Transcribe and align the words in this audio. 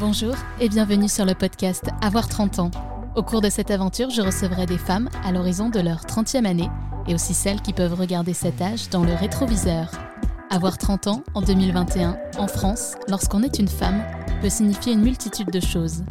Bonjour 0.00 0.34
et 0.58 0.68
bienvenue 0.68 1.08
sur 1.08 1.24
le 1.24 1.34
podcast 1.34 1.84
Avoir 2.02 2.26
30 2.26 2.58
ans. 2.58 2.70
Au 3.14 3.22
cours 3.22 3.40
de 3.40 3.48
cette 3.48 3.70
aventure, 3.70 4.10
je 4.10 4.22
recevrai 4.22 4.66
des 4.66 4.76
femmes 4.76 5.08
à 5.24 5.30
l'horizon 5.30 5.68
de 5.68 5.78
leur 5.78 6.00
30e 6.00 6.46
année 6.46 6.68
et 7.06 7.14
aussi 7.14 7.32
celles 7.32 7.62
qui 7.62 7.72
peuvent 7.72 7.94
regarder 7.94 8.34
cet 8.34 8.60
âge 8.60 8.90
dans 8.90 9.04
le 9.04 9.14
rétroviseur. 9.14 9.92
Avoir 10.50 10.78
30 10.78 11.06
ans 11.06 11.22
en 11.34 11.42
2021, 11.42 12.18
en 12.38 12.48
France, 12.48 12.94
lorsqu'on 13.08 13.44
est 13.44 13.60
une 13.60 13.68
femme, 13.68 14.02
peut 14.42 14.48
signifier 14.48 14.94
une 14.94 15.02
multitude 15.02 15.52
de 15.52 15.60
choses. 15.60 16.02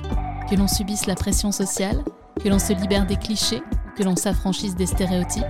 Que 0.49 0.55
l'on 0.55 0.69
subisse 0.69 1.05
la 1.05 1.15
pression 1.15 1.51
sociale, 1.51 2.05
que 2.41 2.47
l'on 2.47 2.59
se 2.59 2.71
libère 2.71 3.05
des 3.05 3.17
clichés, 3.17 3.61
que 3.97 4.03
l'on 4.03 4.15
s'affranchisse 4.15 4.75
des 4.75 4.85
stéréotypes, 4.85 5.43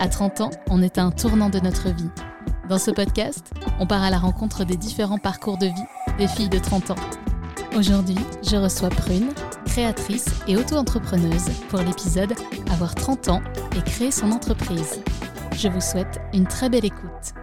à 0.00 0.08
30 0.08 0.40
ans, 0.40 0.50
on 0.68 0.82
est 0.82 0.98
à 0.98 1.04
un 1.04 1.12
tournant 1.12 1.48
de 1.48 1.60
notre 1.60 1.90
vie. 1.90 2.10
Dans 2.68 2.78
ce 2.78 2.90
podcast, 2.90 3.52
on 3.78 3.86
part 3.86 4.02
à 4.02 4.10
la 4.10 4.18
rencontre 4.18 4.64
des 4.64 4.76
différents 4.76 5.18
parcours 5.18 5.58
de 5.58 5.66
vie 5.66 6.18
des 6.18 6.26
filles 6.26 6.48
de 6.48 6.58
30 6.58 6.90
ans. 6.90 7.27
Aujourd'hui, 7.78 8.16
je 8.42 8.56
reçois 8.56 8.88
Prune, 8.88 9.32
créatrice 9.64 10.26
et 10.48 10.56
auto-entrepreneuse 10.56 11.48
pour 11.68 11.78
l'épisode 11.78 12.32
Avoir 12.72 12.92
30 12.92 13.28
ans 13.28 13.40
et 13.76 13.88
créer 13.88 14.10
son 14.10 14.32
entreprise. 14.32 15.00
Je 15.54 15.68
vous 15.68 15.80
souhaite 15.80 16.20
une 16.34 16.48
très 16.48 16.68
belle 16.68 16.84
écoute. 16.84 17.34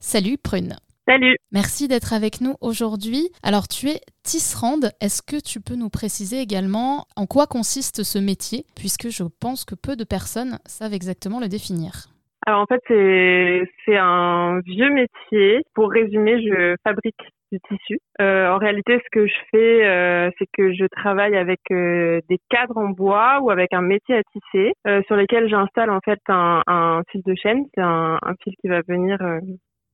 Salut 0.00 0.38
Prune. 0.38 0.78
Salut. 1.08 1.36
Merci 1.52 1.86
d'être 1.86 2.12
avec 2.12 2.40
nous 2.40 2.56
aujourd'hui. 2.60 3.28
Alors 3.44 3.68
tu 3.68 3.86
es 3.86 4.00
tisserande. 4.24 4.90
Est-ce 5.00 5.22
que 5.22 5.40
tu 5.40 5.60
peux 5.60 5.76
nous 5.76 5.88
préciser 5.88 6.40
également 6.40 7.04
en 7.14 7.26
quoi 7.26 7.46
consiste 7.46 8.02
ce 8.02 8.18
métier? 8.18 8.64
Puisque 8.74 9.08
je 9.10 9.22
pense 9.40 9.64
que 9.64 9.76
peu 9.76 9.94
de 9.94 10.02
personnes 10.02 10.58
savent 10.66 10.94
exactement 10.94 11.38
le 11.38 11.46
définir. 11.46 12.10
Alors 12.44 12.60
en 12.60 12.66
fait 12.66 12.82
c'est 12.88 13.96
un 13.96 14.58
vieux 14.64 14.90
métier. 14.90 15.62
Pour 15.74 15.90
résumer, 15.92 16.42
je 16.42 16.74
fabrique 16.82 17.22
du 17.52 17.60
tissu. 17.60 18.00
Euh, 18.20 18.48
en 18.48 18.58
réalité, 18.58 18.98
ce 18.98 19.08
que 19.12 19.26
je 19.28 19.34
fais, 19.52 19.86
euh, 19.86 20.30
c'est 20.38 20.48
que 20.56 20.72
je 20.72 20.86
travaille 20.86 21.36
avec 21.36 21.60
euh, 21.70 22.20
des 22.28 22.38
cadres 22.50 22.78
en 22.78 22.88
bois 22.88 23.38
ou 23.42 23.50
avec 23.50 23.72
un 23.72 23.82
métier 23.82 24.16
à 24.16 24.22
tisser, 24.24 24.72
sur 25.06 25.14
lesquels 25.14 25.48
j'installe 25.48 25.90
en 25.90 26.00
fait 26.00 26.18
un, 26.28 26.62
un, 26.66 27.02
fil 27.10 27.22
de 27.24 27.34
chaîne. 27.36 27.64
C'est 27.74 27.82
un, 27.82 28.18
un, 28.20 28.34
fil 28.42 28.54
qui 28.60 28.68
va 28.68 28.80
venir 28.88 29.18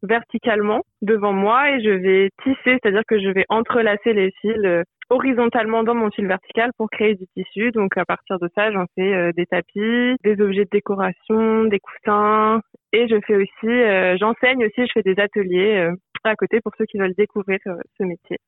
verticalement 0.03 0.83
devant 1.01 1.33
moi 1.33 1.71
et 1.71 1.83
je 1.83 1.91
vais 1.91 2.31
tisser, 2.43 2.79
c'est-à-dire 2.83 3.03
que 3.07 3.21
je 3.21 3.29
vais 3.29 3.45
entrelacer 3.49 4.13
les 4.13 4.33
fils 4.41 4.57
euh, 4.65 4.83
horizontalement 5.11 5.83
dans 5.83 5.95
mon 5.95 6.11
fil 6.11 6.27
vertical 6.27 6.71
pour 6.77 6.89
créer 6.91 7.15
du 7.15 7.27
tissu. 7.37 7.71
Donc 7.73 7.97
à 7.97 8.05
partir 8.05 8.39
de 8.39 8.49
ça, 8.55 8.73
j'en 8.73 8.87
fais 8.95 9.13
euh, 9.15 9.33
des 9.37 9.47
tapis, 9.47 10.17
des 10.25 10.41
objets 10.41 10.65
de 10.65 10.71
décoration, 10.71 11.65
des 11.65 11.81
coussins 11.81 12.61
et 12.93 13.09
je 13.09 13.17
fais 13.27 13.37
aussi, 13.37 13.67
euh, 13.67 14.17
j'enseigne 14.19 14.65
aussi, 14.65 14.87
je 14.87 14.93
fais 14.95 15.03
des 15.03 15.21
ateliers 15.21 15.89
à 16.25 16.37
côté 16.37 16.61
pour 16.61 16.73
ceux 16.79 16.85
qui 16.85 16.99
veulent 16.99 17.15
découvrir 17.17 17.59
ce 17.65 18.05
métier. 18.05 18.39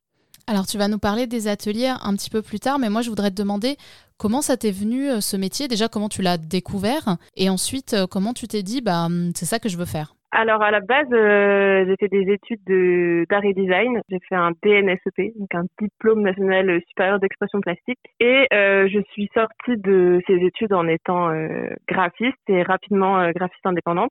Alors 0.46 0.66
tu 0.66 0.78
vas 0.78 0.88
nous 0.88 0.98
parler 0.98 1.26
des 1.26 1.48
ateliers 1.48 1.90
un 2.02 2.14
petit 2.14 2.30
peu 2.30 2.42
plus 2.42 2.60
tard, 2.60 2.78
mais 2.78 2.88
moi 2.88 3.00
je 3.00 3.08
voudrais 3.08 3.30
te 3.30 3.36
demander 3.36 3.76
comment 4.16 4.42
ça 4.42 4.56
t'est 4.56 4.70
venu 4.70 5.08
ce 5.20 5.36
métier, 5.36 5.66
déjà 5.66 5.88
comment 5.88 6.08
tu 6.08 6.22
l'as 6.22 6.38
découvert? 6.38 7.16
Et 7.36 7.48
ensuite 7.48 7.96
comment 8.10 8.32
tu 8.32 8.46
t'es 8.46 8.62
dit 8.62 8.80
bah 8.80 9.06
hum, 9.06 9.32
c'est 9.34 9.46
ça 9.46 9.58
que 9.58 9.68
je 9.68 9.76
veux 9.76 9.86
faire? 9.86 10.13
Alors 10.36 10.62
à 10.62 10.72
la 10.72 10.80
base, 10.80 11.06
euh, 11.12 11.84
j'ai 11.86 11.94
fait 11.94 12.08
des 12.08 12.32
études 12.32 12.58
de 12.66 13.24
d'art 13.30 13.44
et 13.44 13.54
design. 13.54 14.00
J'ai 14.08 14.18
fait 14.28 14.34
un 14.34 14.50
DNSEP, 14.64 15.32
donc 15.38 15.54
un 15.54 15.62
diplôme 15.80 16.22
national 16.22 16.80
supérieur 16.88 17.20
d'expression 17.20 17.60
plastique. 17.60 18.00
Et 18.18 18.48
euh, 18.52 18.88
je 18.92 18.98
suis 19.12 19.30
sortie 19.32 19.76
de 19.76 20.20
ces 20.26 20.34
études 20.34 20.72
en 20.72 20.88
étant 20.88 21.30
euh, 21.30 21.68
graphiste 21.88 22.36
et 22.48 22.64
rapidement 22.64 23.30
graphiste 23.30 23.64
indépendante. 23.64 24.10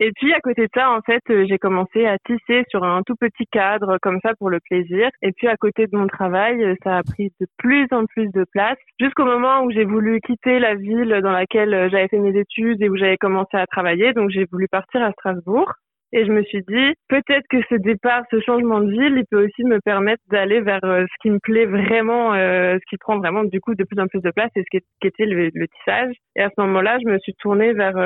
Et 0.00 0.12
puis 0.12 0.32
à 0.32 0.40
côté 0.40 0.62
de 0.62 0.70
ça, 0.74 0.92
en 0.92 1.00
fait, 1.00 1.22
euh, 1.30 1.44
j'ai 1.48 1.58
commencé 1.58 2.06
à 2.06 2.18
tisser 2.18 2.62
sur 2.68 2.84
un 2.84 3.02
tout 3.02 3.16
petit 3.16 3.46
cadre 3.50 3.98
comme 4.00 4.20
ça 4.22 4.32
pour 4.38 4.48
le 4.48 4.60
plaisir. 4.60 5.08
Et 5.22 5.32
puis 5.32 5.48
à 5.48 5.56
côté 5.56 5.88
de 5.88 5.96
mon 5.96 6.06
travail, 6.06 6.62
euh, 6.62 6.74
ça 6.84 6.98
a 6.98 7.02
pris 7.02 7.32
de 7.40 7.46
plus 7.56 7.88
en 7.90 8.06
plus 8.06 8.30
de 8.30 8.44
place 8.52 8.78
jusqu'au 9.00 9.24
moment 9.24 9.62
où 9.64 9.72
j'ai 9.72 9.84
voulu 9.84 10.20
quitter 10.20 10.60
la 10.60 10.76
ville 10.76 11.20
dans 11.22 11.32
laquelle 11.32 11.74
euh, 11.74 11.88
j'avais 11.90 12.06
fait 12.06 12.18
mes 12.18 12.38
études 12.38 12.80
et 12.80 12.88
où 12.88 12.96
j'avais 12.96 13.16
commencé 13.16 13.56
à 13.56 13.66
travailler. 13.66 14.12
Donc 14.12 14.30
j'ai 14.30 14.46
voulu 14.52 14.68
partir 14.68 15.02
à 15.02 15.10
Strasbourg. 15.12 15.72
Et 16.12 16.24
je 16.24 16.32
me 16.32 16.42
suis 16.44 16.62
dit, 16.66 16.94
peut-être 17.08 17.44
que 17.50 17.58
ce 17.68 17.74
départ, 17.74 18.22
ce 18.30 18.40
changement 18.40 18.80
de 18.80 18.90
ville, 18.90 19.18
il 19.18 19.26
peut 19.30 19.44
aussi 19.44 19.62
me 19.64 19.78
permettre 19.80 20.22
d'aller 20.30 20.60
vers 20.62 20.80
ce 20.82 21.20
qui 21.20 21.28
me 21.28 21.38
plaît 21.38 21.66
vraiment, 21.66 22.32
ce 22.32 22.80
qui 22.88 22.96
prend 22.96 23.18
vraiment 23.18 23.44
du 23.44 23.60
coup 23.60 23.74
de 23.74 23.84
plus 23.84 24.00
en 24.00 24.06
plus 24.06 24.22
de 24.22 24.30
place, 24.30 24.48
et 24.56 24.62
ce 24.62 24.78
qui 24.78 25.06
était 25.06 25.26
le, 25.26 25.50
le 25.52 25.68
tissage. 25.68 26.14
Et 26.34 26.40
à 26.40 26.48
ce 26.48 26.62
moment-là, 26.62 26.96
je 27.04 27.10
me 27.10 27.18
suis 27.18 27.34
tournée 27.34 27.74
vers 27.74 27.98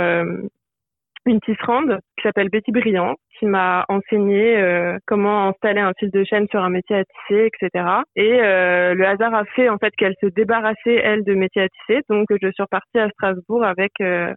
une 1.26 1.40
tisserande 1.40 1.98
qui 2.16 2.22
s'appelle 2.22 2.48
Betty 2.48 2.72
Briand, 2.72 3.14
qui 3.38 3.46
m'a 3.46 3.84
enseigné 3.88 4.56
euh, 4.56 4.98
comment 5.06 5.48
installer 5.48 5.80
un 5.80 5.92
fil 5.98 6.10
de 6.10 6.24
chaîne 6.24 6.46
sur 6.50 6.62
un 6.62 6.70
métier 6.70 6.96
à 6.96 7.04
tisser, 7.04 7.48
etc. 7.52 7.84
Et 8.16 8.40
euh, 8.40 8.94
le 8.94 9.06
hasard 9.06 9.34
a 9.34 9.44
fait 9.44 9.68
en 9.68 9.78
fait 9.78 9.92
qu'elle 9.96 10.14
se 10.20 10.26
débarrassait 10.26 10.94
elle 10.94 11.24
de 11.24 11.34
métier 11.34 11.62
à 11.62 11.68
tisser, 11.68 12.02
donc 12.08 12.26
je 12.30 12.50
suis 12.52 12.62
repartie 12.62 12.98
à 12.98 13.08
Strasbourg 13.10 13.64
avec 13.64 13.92
euh, 14.00 14.32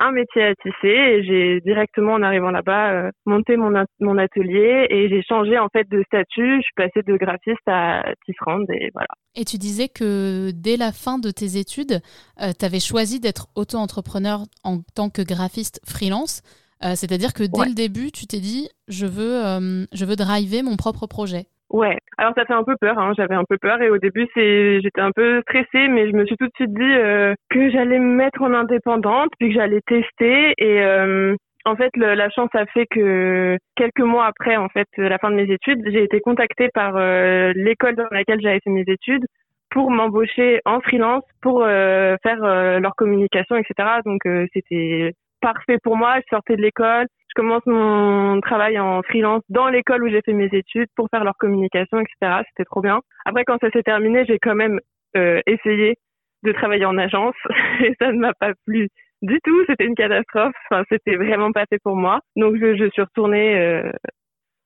un 0.00 0.12
métier 0.12 0.42
à 0.42 0.54
tisser 0.56 0.88
et 0.88 1.24
j'ai 1.24 1.60
directement 1.60 2.14
en 2.14 2.22
arrivant 2.22 2.50
là-bas 2.50 2.92
euh, 2.92 3.10
monté 3.26 3.56
mon, 3.56 3.72
mon 4.00 4.18
atelier 4.18 4.86
et 4.88 5.08
j'ai 5.10 5.22
changé 5.22 5.58
en 5.58 5.68
fait 5.68 5.88
de 5.88 6.02
statut. 6.06 6.56
Je 6.56 6.62
suis 6.62 6.74
passée 6.74 7.02
de 7.06 7.16
graphiste 7.16 7.66
à 7.66 8.02
tisserande 8.24 8.64
et 8.70 8.90
voilà. 8.94 9.08
Et 9.36 9.44
tu 9.44 9.58
disais 9.58 9.88
que 9.88 10.50
dès 10.52 10.76
la 10.76 10.92
fin 10.92 11.18
de 11.18 11.30
tes 11.30 11.58
études, 11.58 12.00
euh, 12.40 12.52
tu 12.58 12.64
avais 12.64 12.80
choisi 12.80 13.20
d'être 13.20 13.48
auto-entrepreneur 13.54 14.40
en 14.64 14.80
tant 14.94 15.10
que 15.10 15.22
graphiste 15.22 15.80
freelance. 15.86 16.42
Euh, 16.82 16.94
c'est-à-dire 16.96 17.34
que 17.34 17.44
dès 17.44 17.68
le 17.68 17.74
début, 17.74 18.10
tu 18.10 18.26
t'es 18.26 18.40
dit, 18.40 18.68
je 18.88 19.04
veux, 19.04 19.86
je 19.92 20.04
veux 20.06 20.16
driver 20.16 20.62
mon 20.62 20.76
propre 20.76 21.06
projet. 21.06 21.46
Ouais, 21.70 21.96
alors 22.18 22.32
ça 22.36 22.44
fait 22.44 22.52
un 22.52 22.64
peu 22.64 22.74
peur, 22.80 22.98
hein. 22.98 23.12
j'avais 23.16 23.36
un 23.36 23.44
peu 23.48 23.56
peur 23.56 23.80
et 23.80 23.90
au 23.90 23.98
début 23.98 24.26
c'est 24.34 24.80
j'étais 24.80 25.00
un 25.00 25.12
peu 25.12 25.40
stressée 25.42 25.86
mais 25.86 26.10
je 26.10 26.16
me 26.16 26.26
suis 26.26 26.36
tout 26.36 26.46
de 26.46 26.52
suite 26.56 26.74
dit 26.74 26.82
euh, 26.82 27.32
que 27.48 27.70
j'allais 27.70 28.00
me 28.00 28.12
mettre 28.12 28.42
en 28.42 28.52
indépendante 28.52 29.30
puis 29.38 29.50
que 29.50 29.54
j'allais 29.54 29.80
tester 29.86 30.52
et 30.58 30.82
euh, 30.82 31.36
en 31.64 31.76
fait 31.76 31.96
la 31.96 32.28
chance 32.30 32.50
a 32.54 32.66
fait 32.66 32.86
que 32.86 33.56
quelques 33.76 34.00
mois 34.00 34.26
après 34.26 34.56
en 34.56 34.68
fait 34.68 34.88
la 34.96 35.18
fin 35.18 35.30
de 35.30 35.36
mes 35.36 35.48
études, 35.52 35.80
j'ai 35.86 36.02
été 36.02 36.18
contactée 36.20 36.70
par 36.74 36.96
euh, 36.96 37.52
l'école 37.54 37.94
dans 37.94 38.08
laquelle 38.10 38.40
j'avais 38.40 38.58
fait 38.64 38.70
mes 38.70 38.84
études 38.88 39.24
pour 39.70 39.92
m'embaucher 39.92 40.60
en 40.64 40.80
freelance 40.80 41.22
pour 41.40 41.64
faire 41.64 42.40
leur 42.80 42.96
communication 42.96 43.54
etc. 43.54 44.00
Donc 44.04 44.22
c'était 44.52 45.12
parfait 45.40 45.78
pour 45.82 45.96
moi, 45.96 46.16
je 46.20 46.26
sortais 46.30 46.56
de 46.56 46.62
l'école, 46.62 47.06
je 47.28 47.34
commence 47.34 47.64
mon 47.66 48.40
travail 48.40 48.78
en 48.78 49.02
freelance 49.02 49.42
dans 49.48 49.68
l'école 49.68 50.04
où 50.04 50.08
j'ai 50.08 50.20
fait 50.22 50.32
mes 50.32 50.48
études 50.52 50.88
pour 50.96 51.08
faire 51.10 51.24
leur 51.24 51.36
communication, 51.36 52.00
etc. 52.00 52.42
C'était 52.48 52.64
trop 52.64 52.80
bien. 52.80 53.00
Après, 53.24 53.44
quand 53.44 53.58
ça 53.60 53.70
s'est 53.70 53.82
terminé, 53.82 54.24
j'ai 54.26 54.38
quand 54.38 54.54
même 54.54 54.80
euh, 55.16 55.40
essayé 55.46 55.96
de 56.42 56.52
travailler 56.52 56.86
en 56.86 56.98
agence 56.98 57.36
et 57.80 57.94
ça 58.00 58.12
ne 58.12 58.18
m'a 58.18 58.34
pas 58.34 58.52
plu 58.66 58.88
du 59.22 59.38
tout. 59.44 59.64
C'était 59.66 59.84
une 59.84 59.94
catastrophe. 59.94 60.54
Enfin, 60.70 60.82
c'était 60.90 61.16
vraiment 61.16 61.52
pas 61.52 61.66
fait 61.66 61.78
pour 61.82 61.96
moi. 61.96 62.20
Donc, 62.36 62.56
je, 62.56 62.76
je 62.76 62.90
suis 62.90 63.02
retournée 63.02 63.58
euh, 63.58 63.92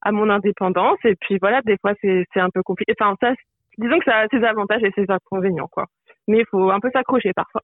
à 0.01 0.13
mon 0.13 0.31
indépendance. 0.31 0.99
Et 1.05 1.17
puis 1.17 1.39
voilà, 1.41 1.61
des 1.63 1.77
fois, 1.81 1.93
c'est 2.01 2.25
un 2.37 2.51
peu 2.51 2.63
compliqué. 2.63 2.95
Enfin, 2.99 3.15
ça, 3.21 3.35
disons 3.79 3.99
que 3.99 4.05
ça 4.05 4.19
a 4.21 4.29
ses 4.29 4.45
avantages 4.45 4.83
et 4.85 4.93
ses 4.95 5.07
inconvénients, 5.09 5.69
quoi. 5.71 5.87
Mais 6.29 6.39
il 6.39 6.47
faut 6.51 6.71
un 6.71 6.81
peu 6.81 6.91
s'accrocher 6.93 7.33
parfois. 7.35 7.63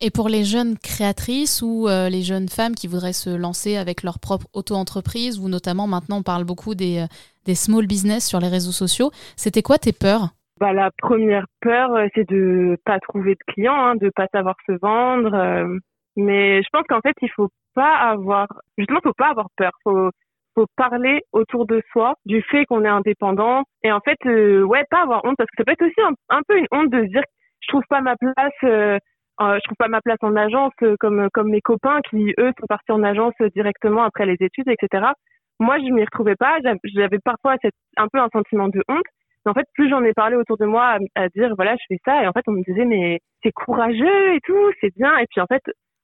Et 0.00 0.10
pour 0.10 0.28
les 0.28 0.44
jeunes 0.44 0.76
créatrices 0.76 1.62
ou 1.62 1.88
euh, 1.88 2.08
les 2.08 2.22
jeunes 2.22 2.48
femmes 2.48 2.74
qui 2.74 2.88
voudraient 2.88 3.12
se 3.12 3.30
lancer 3.30 3.76
avec 3.76 4.02
leur 4.02 4.18
propre 4.18 4.46
auto-entreprise, 4.52 5.38
ou 5.38 5.48
notamment 5.48 5.86
maintenant 5.86 6.18
on 6.18 6.22
parle 6.22 6.44
beaucoup 6.44 6.74
des, 6.74 6.98
euh, 6.98 7.06
des 7.46 7.54
small 7.54 7.86
business 7.86 8.26
sur 8.26 8.40
les 8.40 8.48
réseaux 8.48 8.72
sociaux, 8.72 9.10
c'était 9.36 9.62
quoi 9.62 9.78
tes 9.78 9.92
peurs? 9.92 10.30
Bah, 10.60 10.72
la 10.72 10.90
première 10.98 11.46
peur, 11.60 11.94
euh, 11.94 12.06
c'est 12.14 12.28
de 12.28 12.76
pas 12.84 12.98
trouver 13.00 13.34
de 13.34 13.52
clients, 13.52 13.74
hein, 13.74 13.96
de 13.96 14.10
pas 14.10 14.26
savoir 14.32 14.56
se 14.66 14.72
vendre. 14.80 15.78
mais 16.16 16.62
je 16.62 16.68
pense 16.72 16.84
qu'en 16.88 17.00
fait, 17.00 17.14
il 17.22 17.30
faut 17.30 17.48
pas 17.74 17.96
avoir, 17.96 18.48
justement, 18.78 19.00
faut 19.02 19.12
pas 19.16 19.30
avoir 19.30 19.48
peur. 19.56 19.72
Faut, 19.84 20.10
faut 20.54 20.66
parler 20.76 21.22
autour 21.32 21.66
de 21.66 21.82
soi 21.92 22.14
du 22.24 22.42
fait 22.42 22.64
qu'on 22.66 22.84
est 22.84 22.88
indépendant. 22.88 23.64
Et 23.82 23.92
en 23.92 24.00
fait, 24.00 24.18
ouais, 24.24 24.84
pas 24.90 25.02
avoir 25.02 25.24
honte, 25.24 25.36
parce 25.36 25.50
que 25.50 25.56
ça 25.58 25.64
peut 25.64 25.72
être 25.72 25.86
aussi 25.86 26.16
un, 26.28 26.40
peu 26.46 26.58
une 26.58 26.66
honte 26.70 26.90
de 26.90 27.02
se 27.02 27.10
dire, 27.10 27.22
je 27.60 27.68
trouve 27.68 27.82
pas 27.88 28.00
ma 28.00 28.16
place 28.16 28.52
euh, 28.64 28.98
je 29.40 29.64
trouve 29.64 29.76
pas 29.78 29.88
ma 29.88 30.00
place 30.00 30.18
en 30.22 30.36
agence 30.36 30.72
euh, 30.82 30.94
comme 31.00 31.28
comme 31.32 31.50
mes 31.50 31.60
copains 31.60 32.00
qui 32.08 32.34
eux 32.38 32.52
sont 32.58 32.66
partis 32.68 32.92
en 32.92 33.02
agence 33.02 33.34
directement 33.54 34.04
après 34.04 34.26
les 34.26 34.36
études 34.40 34.68
etc 34.68 35.12
moi 35.60 35.78
je 35.78 35.92
m'y 35.92 36.04
retrouvais 36.04 36.36
pas. 36.36 36.58
J'avais 36.84 37.18
parfois 37.18 37.56
cette, 37.62 37.74
un 37.96 38.08
peu 38.08 38.18
un 38.18 38.28
sentiment 38.32 38.68
de 38.68 38.82
honte. 38.88 39.06
Mais 39.44 39.50
en 39.50 39.54
fait 39.54 39.66
plus 39.74 39.90
j'en 39.90 40.02
ai 40.02 40.12
parlé 40.14 40.36
autour 40.36 40.56
de 40.56 40.64
moi 40.64 40.96
à, 41.14 41.28
dire 41.28 41.54
voilà 41.56 41.76
je 41.76 41.84
fais 41.88 42.00
ça 42.04 42.22
et 42.22 42.26
en 42.26 42.32
fait 42.32 42.44
on 42.46 42.52
me 42.52 42.62
disait 42.64 42.86
mais 42.86 43.20
c'est 43.42 43.52
courageux 43.52 44.34
et 44.34 44.40
tout 44.44 44.72
c'est 44.80 44.94
bien. 44.96 45.16
Et 45.18 45.26
puis 45.30 45.40
en 45.40 45.46
fait 45.46 45.62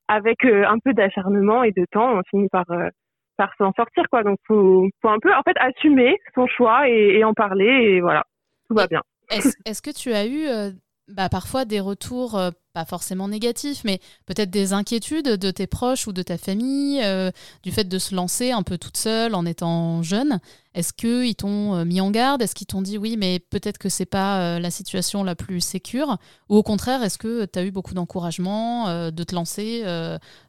avec 0.08 0.44
euh, 0.44 0.64
un 0.66 0.78
peu 0.78 0.92
d'acharnement 0.92 1.64
et 1.64 1.72
de 1.72 1.86
temps 1.90 2.18
on 2.18 2.22
finit 2.28 2.48
par 2.48 2.66
par 3.36 3.54
s'en 3.56 3.72
sortir 3.72 4.04
quoi. 4.10 4.22
Donc 4.22 4.38
faut 4.46 4.86
faut 5.00 5.08
un 5.08 5.18
peu 5.20 5.32
en 5.34 5.42
fait 5.42 5.56
assumer 5.56 6.18
son 6.34 6.46
choix 6.46 6.88
et, 6.88 7.18
et 7.18 7.24
en 7.24 7.32
parler 7.32 7.94
et 7.94 8.00
voilà. 8.00 8.24
Tout 8.68 8.76
va 8.76 8.86
bien. 8.86 9.00
est-ce 9.30 9.56
est-ce 9.64 9.82
que 9.82 9.90
tu 9.90 10.12
as 10.12 10.26
eu 10.26 10.46
bah, 11.10 11.28
parfois 11.28 11.64
des 11.64 11.80
retours, 11.80 12.36
euh, 12.36 12.50
pas 12.72 12.84
forcément 12.84 13.28
négatifs, 13.28 13.82
mais 13.84 14.00
peut-être 14.26 14.50
des 14.50 14.72
inquiétudes 14.72 15.26
de 15.26 15.50
tes 15.50 15.66
proches 15.66 16.06
ou 16.06 16.12
de 16.12 16.22
ta 16.22 16.38
famille, 16.38 17.02
euh, 17.02 17.30
du 17.62 17.72
fait 17.72 17.84
de 17.84 17.98
se 17.98 18.14
lancer 18.14 18.52
un 18.52 18.62
peu 18.62 18.78
toute 18.78 18.96
seule 18.96 19.34
en 19.34 19.44
étant 19.44 20.02
jeune. 20.02 20.40
Est-ce 20.74 20.92
qu'ils 20.92 21.34
t'ont 21.34 21.74
euh, 21.74 21.84
mis 21.84 22.00
en 22.00 22.10
garde? 22.10 22.42
Est-ce 22.42 22.54
qu'ils 22.54 22.68
t'ont 22.68 22.82
dit 22.82 22.98
oui, 22.98 23.16
mais 23.18 23.38
peut-être 23.38 23.78
que 23.78 23.88
c'est 23.88 24.06
pas 24.06 24.58
la 24.58 24.70
situation 24.70 25.24
la 25.24 25.34
plus 25.34 25.60
sécure? 25.60 26.18
Ou 26.48 26.56
au 26.56 26.62
contraire, 26.62 27.02
est-ce 27.02 27.18
que 27.18 27.44
tu 27.44 27.58
as 27.58 27.64
eu 27.64 27.70
beaucoup 27.70 27.94
d'encouragement 27.94 29.10
de 29.10 29.24
te 29.24 29.34
lancer 29.34 29.84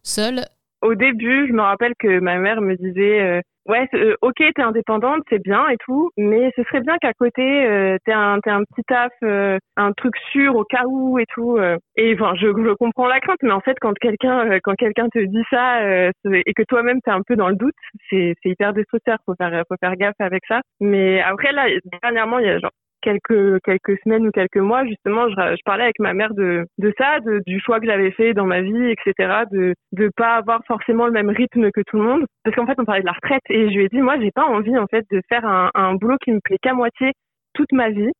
seule 0.04 0.46
Au 0.82 0.96
début, 0.96 1.48
je 1.48 1.54
me 1.54 1.62
rappelle 1.62 1.94
que 2.00 2.20
ma 2.20 2.38
mère 2.38 2.62
me 2.62 2.76
disait 2.76 3.42
ouais, 3.68 3.88
euh, 3.94 4.16
ok, 4.22 4.36
t'es 4.38 4.62
indépendante, 4.62 5.22
c'est 5.30 5.42
bien 5.42 5.68
et 5.70 5.78
tout, 5.78 6.12
mais 6.18 6.52
ce 6.56 6.64
serait 6.64 6.82
bien 6.82 6.98
qu'à 6.98 7.14
côté, 7.14 7.66
euh, 7.66 7.98
t'aies 8.06 8.14
un, 8.14 8.40
t'aies 8.40 8.52
un 8.52 8.64
petit 8.64 8.84
taf, 8.88 9.12
euh, 9.24 9.58
un 9.78 9.92
truc 9.94 10.16
sûr 10.32 10.56
au 10.56 10.64
cas 10.64 10.84
où 10.88 11.20
et 11.20 11.26
tout. 11.34 11.58
Euh. 11.58 11.78
Et 11.96 12.14
enfin, 12.16 12.34
je, 12.36 12.48
je 12.48 12.74
comprends 12.76 13.08
la 13.08 13.20
crainte, 13.20 13.40
mais 13.44 13.52
en 13.52 13.62
fait, 13.62 13.78
quand 13.80 13.94
quelqu'un, 14.00 14.60
quand 14.64 14.76
quelqu'un 14.76 15.08
te 15.10 15.20
dit 15.20 15.44
ça 15.50 15.82
et 15.84 16.54
que 16.56 16.64
toi-même 16.64 17.02
t'es 17.02 17.12
un 17.12 17.22
peu 17.22 17.36
dans 17.36 17.50
le 17.50 17.56
doute, 17.56 17.76
c'est, 18.10 18.36
c'est 18.42 18.50
hyper 18.50 18.74
destructeur. 18.74 19.18
Faut 19.26 19.36
faire, 19.36 19.64
faut 19.68 19.76
faire 19.80 19.96
gaffe 19.96 20.16
avec 20.20 20.44
ça. 20.48 20.62
Mais 20.80 21.22
après 21.22 21.52
là, 21.52 21.68
dernièrement, 22.02 22.40
il 22.40 22.46
y 22.48 22.50
a 22.50 22.60
genre 22.60 22.72
quelques 23.02 23.60
quelques 23.64 23.98
semaines 24.04 24.28
ou 24.28 24.32
quelques 24.32 24.58
mois 24.58 24.86
justement 24.86 25.30
je, 25.30 25.36
je 25.36 25.64
parlais 25.66 25.84
avec 25.84 26.00
ma 26.00 26.14
mère 26.14 26.34
de 26.34 26.66
de 26.78 26.94
ça 26.98 27.20
de, 27.20 27.42
du 27.46 27.60
choix 27.60 27.80
que 27.80 27.86
j'avais 27.86 28.12
fait 28.12 28.34
dans 28.34 28.46
ma 28.46 28.62
vie 28.62 28.92
etc 28.92 29.44
de 29.52 29.74
de 29.92 30.10
pas 30.16 30.36
avoir 30.36 30.62
forcément 30.66 31.06
le 31.06 31.12
même 31.12 31.30
rythme 31.30 31.72
que 31.72 31.82
tout 31.86 31.98
le 31.98 32.04
monde. 32.04 32.26
Parce 32.44 32.56
qu'en 32.56 32.66
fait 32.66 32.80
on 32.80 32.86
parlait 32.86 33.02
de 33.02 33.06
la 33.06 33.14
retraite 33.14 33.42
et 33.50 33.70
je 33.70 33.76
lui 33.76 33.86
ai 33.86 33.90
dit 33.90 34.02
moi 34.02 34.20
j'ai 34.20 34.32
pas 34.32 34.46
envie 34.46 34.78
en 34.78 34.88
fait 34.88 35.06
de 35.12 35.22
faire 35.30 35.46
un, 35.46 35.70
un 35.74 35.96
boulot 35.96 36.18
qui 36.24 36.32
me 36.32 36.40
plaît 36.44 36.58
qu'à 36.62 36.74
moitié 36.74 37.12
toute 37.54 37.72
ma 37.72 37.90
vie 37.90 38.12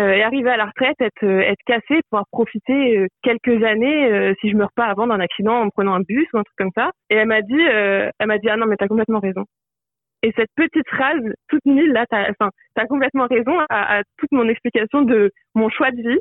euh, 0.00 0.12
et 0.12 0.22
arriver 0.22 0.50
à 0.50 0.56
la 0.56 0.66
retraite 0.66 1.00
être 1.00 1.24
être 1.24 1.62
cassé 1.66 2.00
pouvoir 2.08 2.24
profiter 2.30 2.98
euh, 2.98 3.06
quelques 3.22 3.64
années 3.64 4.12
euh, 4.12 4.32
si 4.40 4.50
je 4.50 4.56
meurs 4.56 4.72
pas 4.76 4.86
avant 4.86 5.06
d'un 5.08 5.20
accident 5.20 5.60
en 5.60 5.70
prenant 5.70 5.94
un 5.94 6.00
bus 6.00 6.26
ou 6.32 6.38
un 6.38 6.44
truc 6.44 6.56
comme 6.56 6.70
ça. 6.74 6.90
Et 7.10 7.16
elle 7.16 7.28
m'a 7.28 7.42
dit 7.42 7.60
elle 7.60 8.26
m'a 8.26 8.38
dit 8.38 8.48
ah 8.48 8.56
non 8.56 8.66
mais 8.66 8.76
t'as 8.76 8.86
complètement 8.86 9.20
raison 9.20 9.44
et 10.22 10.32
cette 10.36 10.50
petite 10.56 10.88
phrase, 10.88 11.22
toute 11.48 11.64
nulle, 11.64 11.92
là, 11.92 12.04
t'as, 12.10 12.32
t'as 12.74 12.86
complètement 12.86 13.26
raison 13.26 13.56
à, 13.70 14.02
toute 14.18 14.32
mon 14.32 14.48
explication 14.48 15.02
de 15.02 15.30
mon 15.54 15.68
choix 15.70 15.90
de 15.90 16.02
vie. 16.02 16.18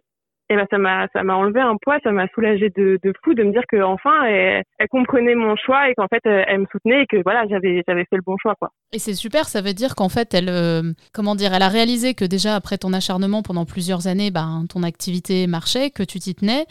Et 0.49 0.55
ben, 0.55 0.65
ça 0.69 0.77
m'a, 0.77 1.07
ça 1.11 1.23
m'a 1.23 1.35
enlevé 1.35 1.59
un 1.59 1.75
poids, 1.81 1.97
ça 2.03 2.11
m'a 2.13 2.25
soulagé 2.29 2.69
de, 2.69 2.97
de 3.03 3.13
fou 3.21 3.33
de 3.33 3.44
me 3.44 3.51
dire 3.51 3.63
que 3.67 3.81
enfin, 3.81 4.23
elle, 4.23 4.63
comprenait 4.89 5.35
mon 5.35 5.57
choix 5.57 5.89
et 5.89 5.94
qu'en 5.95 6.07
fait, 6.07 6.21
elle, 6.23 6.59
me 6.59 6.65
soutenait 6.71 7.03
et 7.03 7.05
que 7.05 7.21
voilà, 7.21 7.45
j'avais, 7.49 7.83
j'avais 7.85 8.05
fait 8.09 8.15
le 8.15 8.21
bon 8.25 8.38
choix, 8.41 8.55
quoi. 8.57 8.69
Et 8.94 8.99
c'est 8.99 9.13
super, 9.13 9.49
ça 9.49 9.61
veut 9.61 9.73
dire 9.73 9.94
qu'en 9.95 10.07
fait, 10.07 10.33
elle, 10.33 10.47
euh, 10.47 10.94
comment 11.13 11.35
dire, 11.35 11.53
elle 11.53 11.63
a 11.63 11.67
réalisé 11.67 12.13
que 12.13 12.23
déjà 12.23 12.55
après 12.55 12.77
ton 12.77 12.94
acharnement 12.94 13.41
pendant 13.41 13.65
plusieurs 13.65 14.07
années, 14.07 14.31
ben, 14.31 14.63
ton 14.69 14.83
activité 14.83 15.47
marchait, 15.47 15.89
que 15.89 16.03
tu 16.03 16.19
t'y 16.19 16.33
tenais 16.33 16.65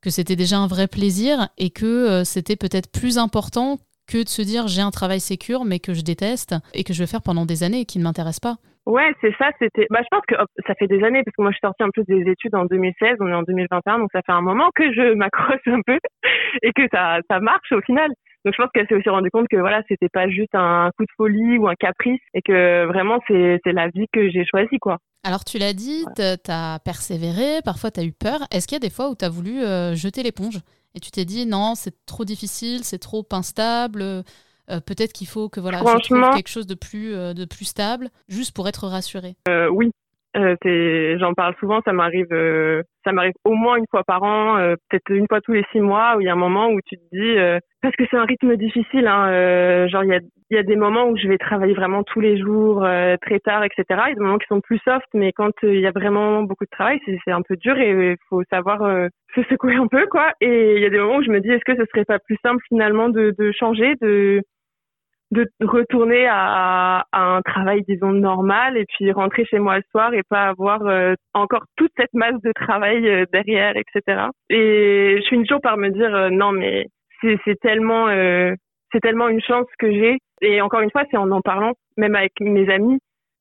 que 0.00 0.10
c'était 0.10 0.36
déjà 0.36 0.58
un 0.58 0.66
vrai 0.66 0.86
plaisir 0.86 1.48
et 1.58 1.70
que 1.70 1.84
euh, 1.84 2.24
c'était 2.24 2.56
peut-être 2.56 2.90
plus 2.90 3.18
important 3.18 3.78
que 4.08 4.24
de 4.24 4.28
se 4.28 4.42
dire 4.42 4.68
j'ai 4.68 4.82
un 4.82 4.90
travail 4.90 5.20
sécure 5.20 5.64
mais 5.64 5.78
que 5.78 5.94
je 5.94 6.02
déteste 6.02 6.54
et 6.74 6.84
que 6.84 6.92
je 6.92 7.00
vais 7.00 7.06
faire 7.06 7.22
pendant 7.22 7.46
des 7.46 7.62
années 7.62 7.80
et 7.80 7.84
qui 7.84 7.98
ne 7.98 8.04
m'intéresse 8.04 8.40
pas. 8.40 8.56
Ouais, 8.88 9.12
c'est 9.20 9.34
ça. 9.36 9.50
C'était. 9.60 9.86
Bah, 9.90 10.00
je 10.00 10.08
pense 10.10 10.24
que 10.26 10.34
ça 10.66 10.74
fait 10.74 10.86
des 10.86 11.04
années 11.04 11.22
parce 11.22 11.36
que 11.36 11.42
moi, 11.42 11.50
je 11.50 11.56
suis 11.56 11.66
sortie 11.66 11.82
un 11.82 11.90
peu 11.94 12.02
des 12.08 12.30
études 12.30 12.54
en 12.54 12.64
2016. 12.64 13.18
On 13.20 13.28
est 13.28 13.34
en 13.34 13.42
2021, 13.42 13.98
donc 13.98 14.08
ça 14.12 14.22
fait 14.24 14.32
un 14.32 14.40
moment 14.40 14.70
que 14.74 14.90
je 14.94 15.12
m'accroche 15.14 15.60
un 15.66 15.82
peu 15.86 15.98
et 16.62 16.72
que 16.72 16.82
ça, 16.90 17.18
ça 17.30 17.38
marche 17.38 17.70
au 17.72 17.82
final. 17.82 18.10
Donc, 18.44 18.54
je 18.56 18.62
pense 18.62 18.70
qu'elle 18.72 18.86
s'est 18.88 18.94
aussi 18.94 19.10
rendue 19.10 19.30
compte 19.30 19.46
que 19.50 19.58
voilà, 19.58 19.82
c'était 19.88 20.08
pas 20.08 20.30
juste 20.30 20.54
un 20.54 20.90
coup 20.96 21.04
de 21.04 21.10
folie 21.18 21.58
ou 21.58 21.68
un 21.68 21.74
caprice 21.74 22.20
et 22.32 22.40
que 22.40 22.86
vraiment, 22.86 23.18
c'est, 23.28 23.60
c'est 23.62 23.72
la 23.72 23.88
vie 23.88 24.06
que 24.10 24.30
j'ai 24.30 24.46
choisie, 24.46 24.78
quoi. 24.78 24.96
Alors, 25.22 25.44
tu 25.44 25.58
l'as 25.58 25.74
dit, 25.74 26.06
tu 26.16 26.22
as 26.50 26.78
persévéré, 26.82 27.60
parfois 27.66 27.90
tu 27.90 28.00
as 28.00 28.04
eu 28.04 28.12
peur. 28.12 28.40
Est-ce 28.50 28.66
qu'il 28.66 28.76
y 28.76 28.80
a 28.82 28.88
des 28.88 28.94
fois 28.94 29.10
où 29.10 29.16
tu 29.16 29.24
as 29.24 29.28
voulu 29.28 29.60
euh, 29.62 29.94
jeter 29.94 30.22
l'éponge? 30.22 30.60
Et 30.94 31.00
tu 31.00 31.10
t'es 31.10 31.24
dit 31.24 31.46
non, 31.46 31.74
c'est 31.74 31.94
trop 32.06 32.24
difficile, 32.24 32.84
c'est 32.84 32.98
trop 32.98 33.26
instable. 33.32 34.02
Euh, 34.70 34.80
peut-être 34.80 35.12
qu'il 35.12 35.26
faut 35.26 35.48
que 35.48 35.60
voilà, 35.60 35.78
je 35.78 36.08
trouve 36.08 36.30
quelque 36.34 36.48
chose 36.48 36.66
de 36.66 36.74
plus, 36.74 37.14
euh, 37.14 37.32
de 37.32 37.44
plus 37.44 37.64
stable, 37.64 38.10
juste 38.28 38.52
pour 38.52 38.68
être 38.68 38.86
rassurée. 38.86 39.36
Euh, 39.48 39.68
oui, 39.68 39.90
j'en 40.34 41.34
parle 41.34 41.54
souvent. 41.60 41.80
Ça 41.84 41.92
m'arrive, 41.92 42.28
ça 43.04 43.12
m'arrive 43.12 43.34
au 43.44 43.54
moins 43.54 43.76
une 43.76 43.86
fois 43.90 44.04
par 44.04 44.22
an, 44.22 44.56
peut-être 44.88 45.10
une 45.10 45.26
fois 45.28 45.40
tous 45.40 45.52
les 45.52 45.64
six 45.72 45.80
mois, 45.80 46.16
où 46.16 46.20
il 46.20 46.26
y 46.26 46.28
a 46.28 46.32
un 46.32 46.36
moment 46.36 46.68
où 46.68 46.80
tu 46.84 46.96
te 46.96 47.02
dis, 47.12 47.60
parce 47.82 47.94
que 47.96 48.04
c'est 48.10 48.16
un 48.16 48.24
rythme 48.24 48.56
difficile. 48.56 49.06
Hein, 49.06 49.86
genre 49.88 50.04
il 50.04 50.10
y 50.10 50.14
a 50.14 50.20
y 50.50 50.58
a 50.58 50.62
des 50.62 50.76
moments 50.76 51.08
où 51.08 51.16
je 51.16 51.28
vais 51.28 51.38
travailler 51.38 51.74
vraiment 51.74 52.02
tous 52.02 52.20
les 52.20 52.38
jours, 52.38 52.84
euh, 52.84 53.16
très 53.20 53.38
tard, 53.38 53.64
etc. 53.64 53.84
Il 53.88 54.08
y 54.08 54.12
a 54.12 54.14
des 54.14 54.20
moments 54.20 54.38
qui 54.38 54.46
sont 54.46 54.60
plus 54.60 54.78
soft, 54.78 55.06
mais 55.14 55.32
quand 55.32 55.52
euh, 55.64 55.74
il 55.74 55.80
y 55.80 55.86
a 55.86 55.90
vraiment 55.90 56.42
beaucoup 56.42 56.64
de 56.64 56.70
travail, 56.70 57.00
c'est 57.04 57.30
un 57.30 57.42
peu 57.42 57.56
dur 57.56 57.76
et 57.78 58.12
il 58.12 58.16
faut 58.28 58.42
savoir 58.50 58.82
euh, 58.82 59.08
se 59.34 59.42
secouer 59.42 59.74
un 59.74 59.86
peu, 59.86 60.06
quoi. 60.06 60.32
Et 60.40 60.76
il 60.76 60.82
y 60.82 60.86
a 60.86 60.90
des 60.90 60.98
moments 60.98 61.16
où 61.16 61.22
je 61.22 61.30
me 61.30 61.40
dis, 61.40 61.50
est-ce 61.50 61.64
que 61.64 61.76
ce 61.76 61.84
serait 61.90 62.04
pas 62.04 62.18
plus 62.18 62.38
simple 62.42 62.62
finalement 62.68 63.08
de, 63.08 63.34
de 63.38 63.52
changer, 63.52 63.94
de 64.00 64.42
de 65.30 65.46
retourner 65.60 66.26
à, 66.26 67.04
à, 67.12 67.36
un 67.36 67.42
travail 67.42 67.82
disons 67.86 68.12
normal 68.12 68.76
et 68.76 68.86
puis 68.86 69.12
rentrer 69.12 69.44
chez 69.44 69.58
moi 69.58 69.76
le 69.76 69.84
soir 69.90 70.14
et 70.14 70.22
pas 70.22 70.48
avoir 70.48 70.80
encore 71.34 71.64
toute 71.76 71.92
cette 71.98 72.14
masse 72.14 72.40
de 72.42 72.52
travail 72.52 73.26
derrière 73.32 73.74
etc 73.76 74.28
et 74.48 75.20
je 75.22 75.28
finis 75.28 75.44
toujours 75.44 75.60
par 75.60 75.76
me 75.76 75.90
dire 75.90 76.30
non 76.30 76.52
mais 76.52 76.86
c'est 77.20 77.60
tellement 77.60 78.06
c'est 78.90 79.00
tellement 79.00 79.28
une 79.28 79.42
chance 79.42 79.66
que 79.78 79.92
j'ai 79.92 80.18
et 80.40 80.60
encore 80.60 80.80
une 80.80 80.90
fois, 80.90 81.04
c'est 81.10 81.16
en 81.16 81.30
en 81.30 81.40
parlant, 81.40 81.72
même 81.96 82.14
avec 82.14 82.32
mes 82.40 82.70
amis, 82.70 82.98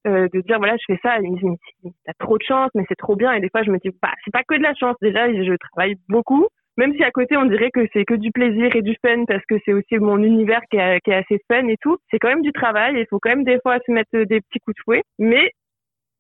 euh, 0.08 0.28
de 0.34 0.42
dire 0.42 0.58
voilà, 0.58 0.76
je 0.78 0.94
fais 0.94 1.00
ça. 1.04 1.20
Ils 1.20 1.32
me 1.32 1.38
disent 1.38 1.94
t'as 2.06 2.14
trop 2.20 2.38
de 2.38 2.44
chance, 2.44 2.72
mais 2.76 2.84
c'est 2.88 2.96
trop 2.96 3.16
bien. 3.16 3.34
Et 3.34 3.40
des 3.40 3.50
fois, 3.50 3.64
je 3.64 3.72
me 3.72 3.78
dis 3.78 3.90
bah 4.02 4.12
c'est 4.24 4.32
pas 4.32 4.44
que 4.44 4.56
de 4.56 4.64
la 4.64 4.74
chance. 4.76 4.96
Déjà, 5.02 5.32
je 5.32 5.56
travaille 5.56 5.96
beaucoup. 6.10 6.48
Même 6.78 6.94
si 6.94 7.04
à 7.04 7.12
côté 7.12 7.36
on 7.38 7.46
dirait 7.46 7.72
que 7.72 7.88
c'est 7.94 8.06
que 8.06 8.14
du 8.14 8.32
plaisir 8.32 8.76
et 8.76 8.82
du 8.82 8.96
fun 9.02 9.26
parce 9.28 9.44
que 9.50 9.56
c'est 9.66 9.74
aussi 9.74 9.98
mon 9.98 10.22
univers 10.22 10.62
qui 10.70 10.78
est, 10.78 11.14
assez 11.14 11.40
fun 11.52 11.68
et 11.68 11.78
tout, 11.82 11.98
c'est 12.12 12.20
quand 12.20 12.30
même 12.30 12.44
du 12.44 12.52
travail. 12.52 12.96
Il 12.98 13.06
faut 13.10 13.20
quand 13.20 13.30
même 13.30 13.44
des 13.44 13.60
fois 13.62 13.78
se 13.86 13.92
mettre 13.92 14.12
des 14.12 14.42
petits 14.42 14.60
coups 14.60 14.76
de 14.78 14.82
fouet. 14.84 15.04
Mais 15.18 15.52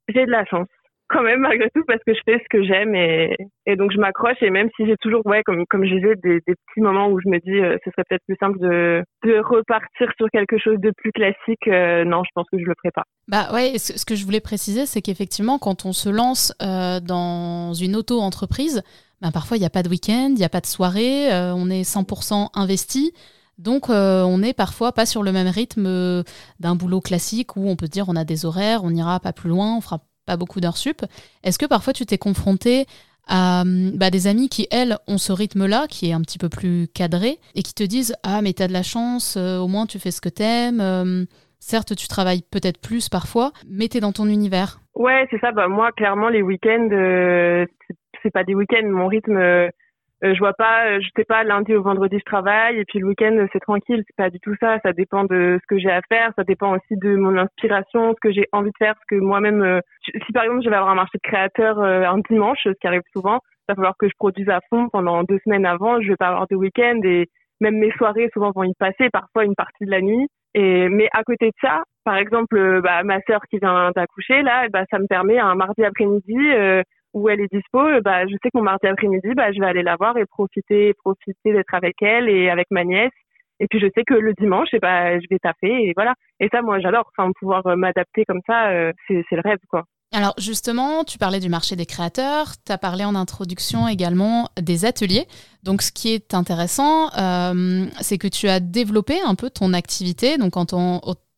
j'ai 0.09 0.25
de 0.25 0.31
la 0.31 0.45
chance 0.45 0.67
quand 1.09 1.23
même 1.23 1.39
malgré 1.39 1.69
tout 1.73 1.83
parce 1.87 2.01
que 2.05 2.13
je 2.13 2.19
fais 2.25 2.37
ce 2.39 2.49
que 2.49 2.63
j'aime 2.63 2.93
et, 2.95 3.35
et 3.65 3.75
donc 3.75 3.91
je 3.91 3.97
m'accroche 3.97 4.37
et 4.41 4.49
même 4.49 4.69
si 4.75 4.85
j'ai 4.85 4.97
toujours 4.97 5.25
ouais 5.25 5.41
comme 5.43 5.65
comme 5.69 5.85
je 5.85 5.95
disais 5.95 6.15
des, 6.21 6.41
des 6.45 6.55
petits 6.55 6.81
moments 6.81 7.07
où 7.07 7.19
je 7.19 7.29
me 7.29 7.39
dis 7.39 7.59
euh, 7.59 7.77
ce 7.83 7.91
serait 7.91 8.03
peut-être 8.09 8.23
plus 8.27 8.37
simple 8.39 8.59
de 8.59 9.03
de 9.23 9.39
repartir 9.39 10.11
sur 10.17 10.27
quelque 10.31 10.57
chose 10.57 10.79
de 10.79 10.91
plus 10.97 11.11
classique 11.11 11.67
euh, 11.67 12.03
non 12.03 12.23
je 12.23 12.29
pense 12.35 12.47
que 12.51 12.59
je 12.59 12.65
le 12.65 12.73
ferai 12.81 12.91
pas 12.91 13.03
bah 13.27 13.47
ouais 13.53 13.77
ce, 13.77 14.05
que 14.05 14.15
je 14.15 14.25
voulais 14.25 14.41
préciser 14.41 14.85
c'est 14.85 15.01
qu'effectivement 15.01 15.59
quand 15.59 15.85
on 15.85 15.93
se 15.93 16.09
lance 16.09 16.53
euh, 16.61 16.99
dans 16.99 17.73
une 17.73 17.95
auto 17.95 18.19
entreprise 18.19 18.83
bah, 19.21 19.31
parfois 19.31 19.57
il 19.57 19.61
n'y 19.61 19.65
a 19.65 19.69
pas 19.69 19.83
de 19.83 19.89
week-end 19.89 20.29
il 20.29 20.35
n'y 20.35 20.43
a 20.43 20.49
pas 20.49 20.61
de 20.61 20.65
soirée 20.67 21.29
on 21.31 21.69
est 21.69 21.83
100% 21.83 22.49
investi 22.53 23.13
donc, 23.57 23.89
on 23.89 24.37
n'est 24.37 24.53
parfois 24.53 24.91
pas 24.91 25.07
sur 25.07 25.23
le 25.23 25.31
même 25.31 25.47
rythme 25.47 26.23
d'un 26.59 26.75
boulot 26.75 27.01
classique 27.01 27.57
où 27.57 27.67
on 27.67 27.75
peut 27.75 27.87
dire 27.87 28.05
on 28.07 28.15
a 28.15 28.23
des 28.23 28.45
horaires, 28.45 28.81
on 28.83 28.91
ira 28.91 29.19
pas 29.19 29.33
plus 29.33 29.49
loin, 29.49 29.75
on 29.75 29.81
fera 29.81 30.01
pas 30.27 30.37
beaucoup 30.37 30.61
d'heures 30.61 30.77
sup. 30.77 31.03
Est-ce 31.43 31.57
que 31.57 31.65
parfois 31.65 31.91
tu 31.91 32.05
t'es 32.05 32.19
confronté 32.19 32.85
à 33.27 33.63
bah, 33.65 34.09
des 34.09 34.27
amis 34.27 34.49
qui, 34.49 34.67
elles, 34.71 34.97
ont 35.07 35.17
ce 35.17 35.31
rythme-là, 35.31 35.87
qui 35.89 36.09
est 36.09 36.13
un 36.13 36.21
petit 36.21 36.37
peu 36.37 36.49
plus 36.49 36.87
cadré, 36.93 37.39
et 37.55 37.63
qui 37.63 37.73
te 37.73 37.83
disent 37.83 38.15
Ah, 38.23 38.41
mais 38.41 38.53
t'as 38.53 38.67
de 38.67 38.73
la 38.73 38.83
chance, 38.83 39.35
euh, 39.37 39.57
au 39.57 39.67
moins 39.67 39.85
tu 39.85 39.99
fais 39.99 40.11
ce 40.11 40.21
que 40.21 40.29
t'aimes. 40.29 40.81
Euh, 40.81 41.25
certes, 41.59 41.95
tu 41.95 42.07
travailles 42.07 42.43
peut-être 42.49 42.79
plus 42.79 43.09
parfois, 43.09 43.51
mais 43.69 43.87
t'es 43.87 43.99
dans 43.99 44.13
ton 44.13 44.27
univers. 44.27 44.79
Ouais, 44.95 45.27
c'est 45.29 45.39
ça. 45.39 45.51
Bah, 45.51 45.67
moi, 45.67 45.91
clairement, 45.91 46.29
les 46.29 46.41
week-ends, 46.41 46.89
euh, 46.91 47.65
pas 48.31 48.43
des 48.43 48.55
week-ends. 48.55 48.87
Mon 48.87 49.07
rythme 49.07 49.69
euh, 50.23 50.33
je 50.33 50.39
vois 50.39 50.53
pas, 50.53 50.87
euh, 50.87 50.99
je 50.99 51.09
sais 51.15 51.25
pas, 51.25 51.43
lundi 51.43 51.75
au 51.75 51.83
vendredi 51.83 52.17
je 52.17 52.23
travaille 52.25 52.79
et 52.79 52.85
puis 52.85 52.97
le 52.99 53.07
week-end 53.07 53.45
c'est 53.53 53.59
tranquille. 53.59 54.03
C'est 54.07 54.15
pas 54.15 54.29
du 54.31 54.39
tout 54.39 54.55
ça. 54.59 54.79
Ça 54.83 54.91
dépend 54.91 55.25
de 55.25 55.59
ce 55.61 55.67
que 55.67 55.77
j'ai 55.77 55.91
à 55.91 56.01
faire. 56.09 56.31
Ça 56.35 56.43
dépend 56.43 56.75
aussi 56.75 56.97
de 56.97 57.15
mon 57.15 57.37
inspiration, 57.37 58.13
ce 58.15 58.19
que 58.19 58.33
j'ai 58.33 58.47
envie 58.51 58.71
de 58.71 58.77
faire, 58.79 58.95
ce 58.99 59.15
que 59.15 59.21
moi-même. 59.21 59.61
Euh, 59.61 59.79
si 60.25 60.33
par 60.33 60.43
exemple 60.43 60.63
je 60.63 60.69
vais 60.69 60.75
avoir 60.75 60.91
un 60.91 60.95
marché 60.95 61.19
de 61.23 61.27
créateurs 61.27 61.79
un 61.79 62.17
dimanche, 62.29 62.59
ce 62.63 62.69
qui 62.69 62.87
arrive 62.87 63.01
souvent, 63.13 63.39
il 63.43 63.73
va 63.73 63.75
falloir 63.75 63.97
que 63.97 64.07
je 64.07 64.13
produise 64.17 64.49
à 64.49 64.59
fond 64.69 64.89
pendant 64.89 65.23
deux 65.23 65.39
semaines 65.43 65.65
avant. 65.65 66.01
Je 66.01 66.09
vais 66.09 66.15
pas 66.15 66.29
avoir 66.29 66.47
de 66.47 66.55
week-end 66.55 66.99
et 67.03 67.27
même 67.61 67.77
mes 67.77 67.91
soirées 67.91 68.29
souvent 68.33 68.51
vont 68.55 68.63
y 68.63 68.73
passer, 68.75 69.09
parfois 69.11 69.45
une 69.45 69.55
partie 69.55 69.85
de 69.85 69.91
la 69.91 70.01
nuit. 70.01 70.27
Et 70.55 70.89
mais 70.89 71.09
à 71.13 71.23
côté 71.23 71.47
de 71.47 71.55
ça, 71.61 71.83
par 72.05 72.17
exemple, 72.17 72.81
bah, 72.81 73.03
ma 73.03 73.19
sœur 73.27 73.41
qui 73.51 73.59
vient 73.59 73.91
d'accoucher 73.95 74.41
là, 74.41 74.67
bah, 74.69 74.85
ça 74.89 74.97
me 74.97 75.05
permet 75.05 75.37
un 75.37 75.53
mardi 75.53 75.83
après-midi 75.83 76.37
où 77.17 77.29
elle 77.29 77.41
est 77.41 77.51
dispo, 77.51 77.79
euh, 77.79 78.01
bah, 78.01 78.25
je 78.27 78.33
sais 78.43 78.49
que 78.49 78.57
mon 78.57 78.63
mardi 78.63 78.87
après-midi, 78.87 79.33
bah, 79.35 79.51
je 79.51 79.59
vais 79.59 79.65
aller 79.65 79.83
la 79.83 79.95
voir 79.95 80.17
et 80.17 80.25
profiter, 80.25 80.93
profiter 80.93 81.51
d'être 81.53 81.73
avec 81.73 82.01
elle 82.01 82.29
et 82.29 82.49
avec 82.49 82.67
ma 82.71 82.83
nièce. 82.83 83.11
Et 83.59 83.65
puis 83.67 83.79
je 83.79 83.87
sais 83.95 84.03
que 84.03 84.13
le 84.13 84.33
dimanche, 84.33 84.67
et 84.73 84.77
eh 84.77 84.79
bah, 84.79 85.19
je 85.19 85.25
vais 85.31 85.39
taper 85.39 85.71
et 85.71 85.93
voilà. 85.95 86.13
Et 86.39 86.47
ça, 86.51 86.61
moi, 86.61 86.79
j'adore. 86.79 87.09
Enfin, 87.17 87.31
pouvoir 87.39 87.65
euh, 87.65 87.75
m'adapter 87.75 88.23
comme 88.25 88.41
ça, 88.45 88.69
euh, 88.69 88.91
c'est 89.07 89.23
le 89.31 89.41
rêve, 89.43 89.57
quoi. 89.69 89.83
Alors 90.13 90.35
justement, 90.37 91.03
tu 91.03 91.17
parlais 91.17 91.41
du 91.41 91.49
marché 91.49 91.75
des 91.75 91.85
créateurs, 91.85 92.53
tu 92.65 92.71
as 92.71 92.77
parlé 92.77 93.03
en 93.03 93.13
introduction 93.13 93.89
également 93.89 94.47
des 94.57 94.85
ateliers. 94.85 95.25
Donc 95.63 95.81
ce 95.81 95.91
qui 95.91 96.13
est 96.13 96.33
intéressant, 96.33 97.09
c'est 97.99 98.17
que 98.17 98.29
tu 98.29 98.47
as 98.47 98.61
développé 98.61 99.15
un 99.25 99.35
peu 99.35 99.49
ton 99.49 99.73
activité, 99.73 100.37
donc 100.37 100.55
en, 100.55 100.65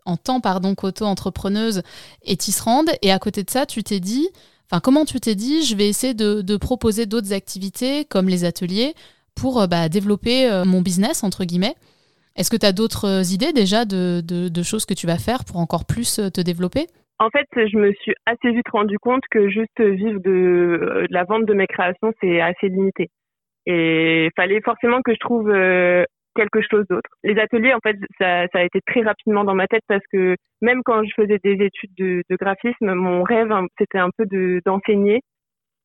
en 0.05 0.17
tant 0.17 0.75
qu'auto-entrepreneuse 0.75 1.81
et 2.23 2.37
tisserande. 2.37 2.89
Et 3.01 3.11
à 3.11 3.19
côté 3.19 3.43
de 3.43 3.49
ça, 3.49 3.65
tu 3.65 3.83
t'es 3.83 3.99
dit, 3.99 4.29
Enfin, 4.71 4.81
comment 4.83 5.05
tu 5.05 5.19
t'es 5.19 5.35
dit, 5.35 5.63
je 5.63 5.75
vais 5.75 5.87
essayer 5.87 6.13
de, 6.13 6.57
proposer 6.57 7.05
d'autres 7.05 7.33
activités 7.33 8.05
comme 8.05 8.27
les 8.27 8.45
ateliers 8.45 8.93
pour 9.35 9.67
bah, 9.67 9.89
développer 9.89 10.47
mon 10.65 10.81
business, 10.81 11.23
entre 11.23 11.43
guillemets 11.43 11.73
Est-ce 12.35 12.51
que 12.51 12.57
tu 12.57 12.65
as 12.65 12.71
d'autres 12.71 13.33
idées 13.33 13.51
déjà 13.51 13.85
de, 13.85 14.21
de, 14.21 14.63
choses 14.63 14.85
que 14.85 14.93
tu 14.93 15.07
vas 15.07 15.17
faire 15.17 15.43
pour 15.43 15.57
encore 15.57 15.85
plus 15.85 16.21
te 16.33 16.41
développer? 16.41 16.85
En 17.17 17.29
fait, 17.29 17.47
je 17.55 17.77
me 17.77 17.91
suis 17.93 18.13
assez 18.25 18.51
vite 18.51 18.69
rendu 18.71 18.97
compte 18.99 19.23
que 19.31 19.49
juste 19.49 19.81
vivre 19.81 20.19
de, 20.21 21.05
la 21.09 21.23
vente 21.23 21.45
de 21.45 21.53
mes 21.53 21.67
créations, 21.67 22.13
c'est 22.21 22.39
assez 22.39 22.69
limité. 22.69 23.09
Et 23.65 24.25
il 24.25 24.31
fallait 24.35 24.61
forcément 24.61 25.01
que 25.01 25.13
je 25.13 25.19
trouve 25.19 25.51
quelque 26.39 26.61
chose 26.61 26.85
d'autre. 26.89 27.09
Les 27.23 27.37
ateliers, 27.39 27.73
en 27.73 27.79
fait, 27.79 27.97
ça, 28.17 28.45
a 28.53 28.63
été 28.63 28.79
très 28.85 29.01
rapidement 29.01 29.43
dans 29.43 29.55
ma 29.55 29.67
tête 29.67 29.83
parce 29.87 30.03
que 30.11 30.35
même 30.61 30.81
quand 30.83 31.03
je 31.03 31.13
faisais 31.15 31.39
des 31.43 31.65
études 31.65 31.93
de, 31.97 32.23
de 32.29 32.35
graphisme, 32.35 32.93
mon 32.93 33.23
rêve, 33.23 33.51
hein, 33.51 33.65
c'était 33.77 33.99
un 33.99 34.09
peu 34.17 34.25
d'enseigner. 34.65 35.21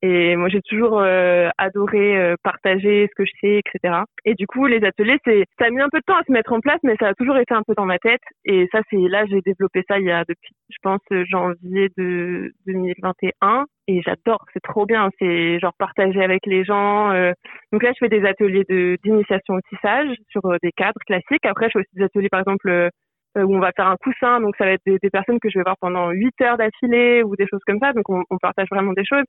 Et 0.07 0.37
moi, 0.37 0.51
j'ai 0.51 0.61
toujours 0.61 1.01
euh, 1.01 1.49
adoré 1.57 2.19
euh, 2.19 2.35
partager 2.43 3.09
ce 3.09 3.15
que 3.15 3.25
je 3.25 3.33
sais, 3.41 3.61
etc. 3.65 4.03
Et 4.27 4.35
du 4.35 4.47
coup, 4.47 4.67
les 4.67 4.85
ateliers, 4.85 5.17
c'est, 5.25 5.47
ça 5.59 5.65
a 5.65 5.71
mis 5.71 5.81
un 5.81 5.89
peu 5.89 5.99
de 5.99 6.05
temps 6.05 6.19
à 6.19 6.23
se 6.25 6.31
mettre 6.31 6.53
en 6.53 6.61
place, 6.61 6.79
mais 6.83 6.95
ça 7.01 7.09
a 7.09 7.15
toujours 7.15 7.39
été 7.39 7.55
un 7.55 7.63
peu 7.67 7.73
dans 7.75 7.87
ma 7.87 7.99
tête. 7.99 8.21
Et 8.45 8.69
ça, 8.71 8.81
c'est 8.91 8.99
là, 8.99 9.25
j'ai 9.25 9.41
développé 9.41 9.83
ça 9.89 9.99
il 9.99 10.05
y 10.05 10.11
a 10.11 10.25
depuis, 10.29 10.53
je 10.69 10.77
pense, 10.83 11.01
janvier 11.31 11.89
de 11.97 12.53
2021. 12.67 13.65
Et 13.89 14.03
j'adore, 14.03 14.45
c'est 14.53 14.63
trop 14.63 14.85
bien. 14.85 15.09
C'est 15.19 15.59
genre 15.59 15.73
partager 15.79 16.23
avec 16.23 16.45
les 16.45 16.65
gens. 16.65 17.11
Euh. 17.13 17.33
Donc 17.73 17.83
là, 17.83 17.93
je 17.95 18.05
fais 18.05 18.11
des 18.11 18.27
ateliers 18.27 18.65
de 18.69 18.99
d'initiation 19.05 19.55
au 19.55 19.61
tissage 19.71 20.09
sur 20.29 20.43
des 20.63 20.73
cadres 20.73 21.01
classiques. 21.07 21.47
Après, 21.47 21.69
je 21.69 21.73
fais 21.73 21.79
aussi 21.79 21.95
des 21.95 22.05
ateliers, 22.05 22.29
par 22.29 22.41
exemple 22.41 22.91
où 23.37 23.57
on 23.57 23.59
va 23.59 23.73
faire 23.75 23.89
un 23.89 23.97
coussin, 23.97 24.41
donc 24.41 24.55
ça 24.57 24.65
va 24.65 24.71
être 24.71 24.87
des, 24.87 25.11
personnes 25.11 25.41
que 25.41 25.51
je 25.51 25.59
vais 25.59 25.65
voir 25.65 25.75
pendant 25.81 26.11
8 26.11 26.41
heures 26.43 26.57
d'affilée 26.57 27.25
ou 27.25 27.35
des 27.35 27.49
choses 27.49 27.63
comme 27.67 27.81
ça, 27.81 27.93
donc 27.93 28.09
on, 28.09 28.23
on 28.31 28.39
partage 28.39 28.69
vraiment 28.71 28.93
des 28.93 29.05
choses. 29.05 29.25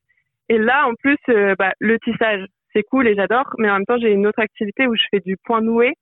Et 0.50 0.58
là, 0.58 0.88
en 0.88 0.94
plus, 0.96 1.18
euh, 1.30 1.56
bah, 1.58 1.74
le 1.80 1.98
tissage, 2.00 2.46
c'est 2.74 2.84
cool 2.84 3.08
et 3.08 3.16
j'adore, 3.16 3.54
mais 3.58 3.70
en 3.70 3.75
même 3.75 3.86
temps, 3.86 3.98
j'ai 3.98 4.12
une 4.12 4.28
autre 4.28 4.40
activité 4.40 4.88
où 4.88 4.96
je 4.96 5.04
fais 5.12 5.20
du 5.20 5.38
point 5.44 5.62
noué. 5.62 5.94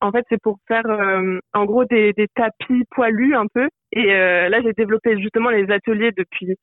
En 0.00 0.10
fait, 0.10 0.24
c'est 0.28 0.40
pour 0.42 0.58
faire, 0.68 0.86
euh, 0.86 1.38
en 1.54 1.64
gros, 1.64 1.84
des, 1.84 2.12
des, 2.12 2.28
tapis 2.34 2.84
poilus 2.90 3.34
un 3.36 3.46
peu. 3.52 3.68
Et 3.92 4.12
euh, 4.12 4.48
là, 4.48 4.60
j'ai 4.62 4.72
développé 4.72 5.18
justement 5.20 5.50
les 5.50 5.70
ateliers 5.70 6.10
depuis 6.16 6.56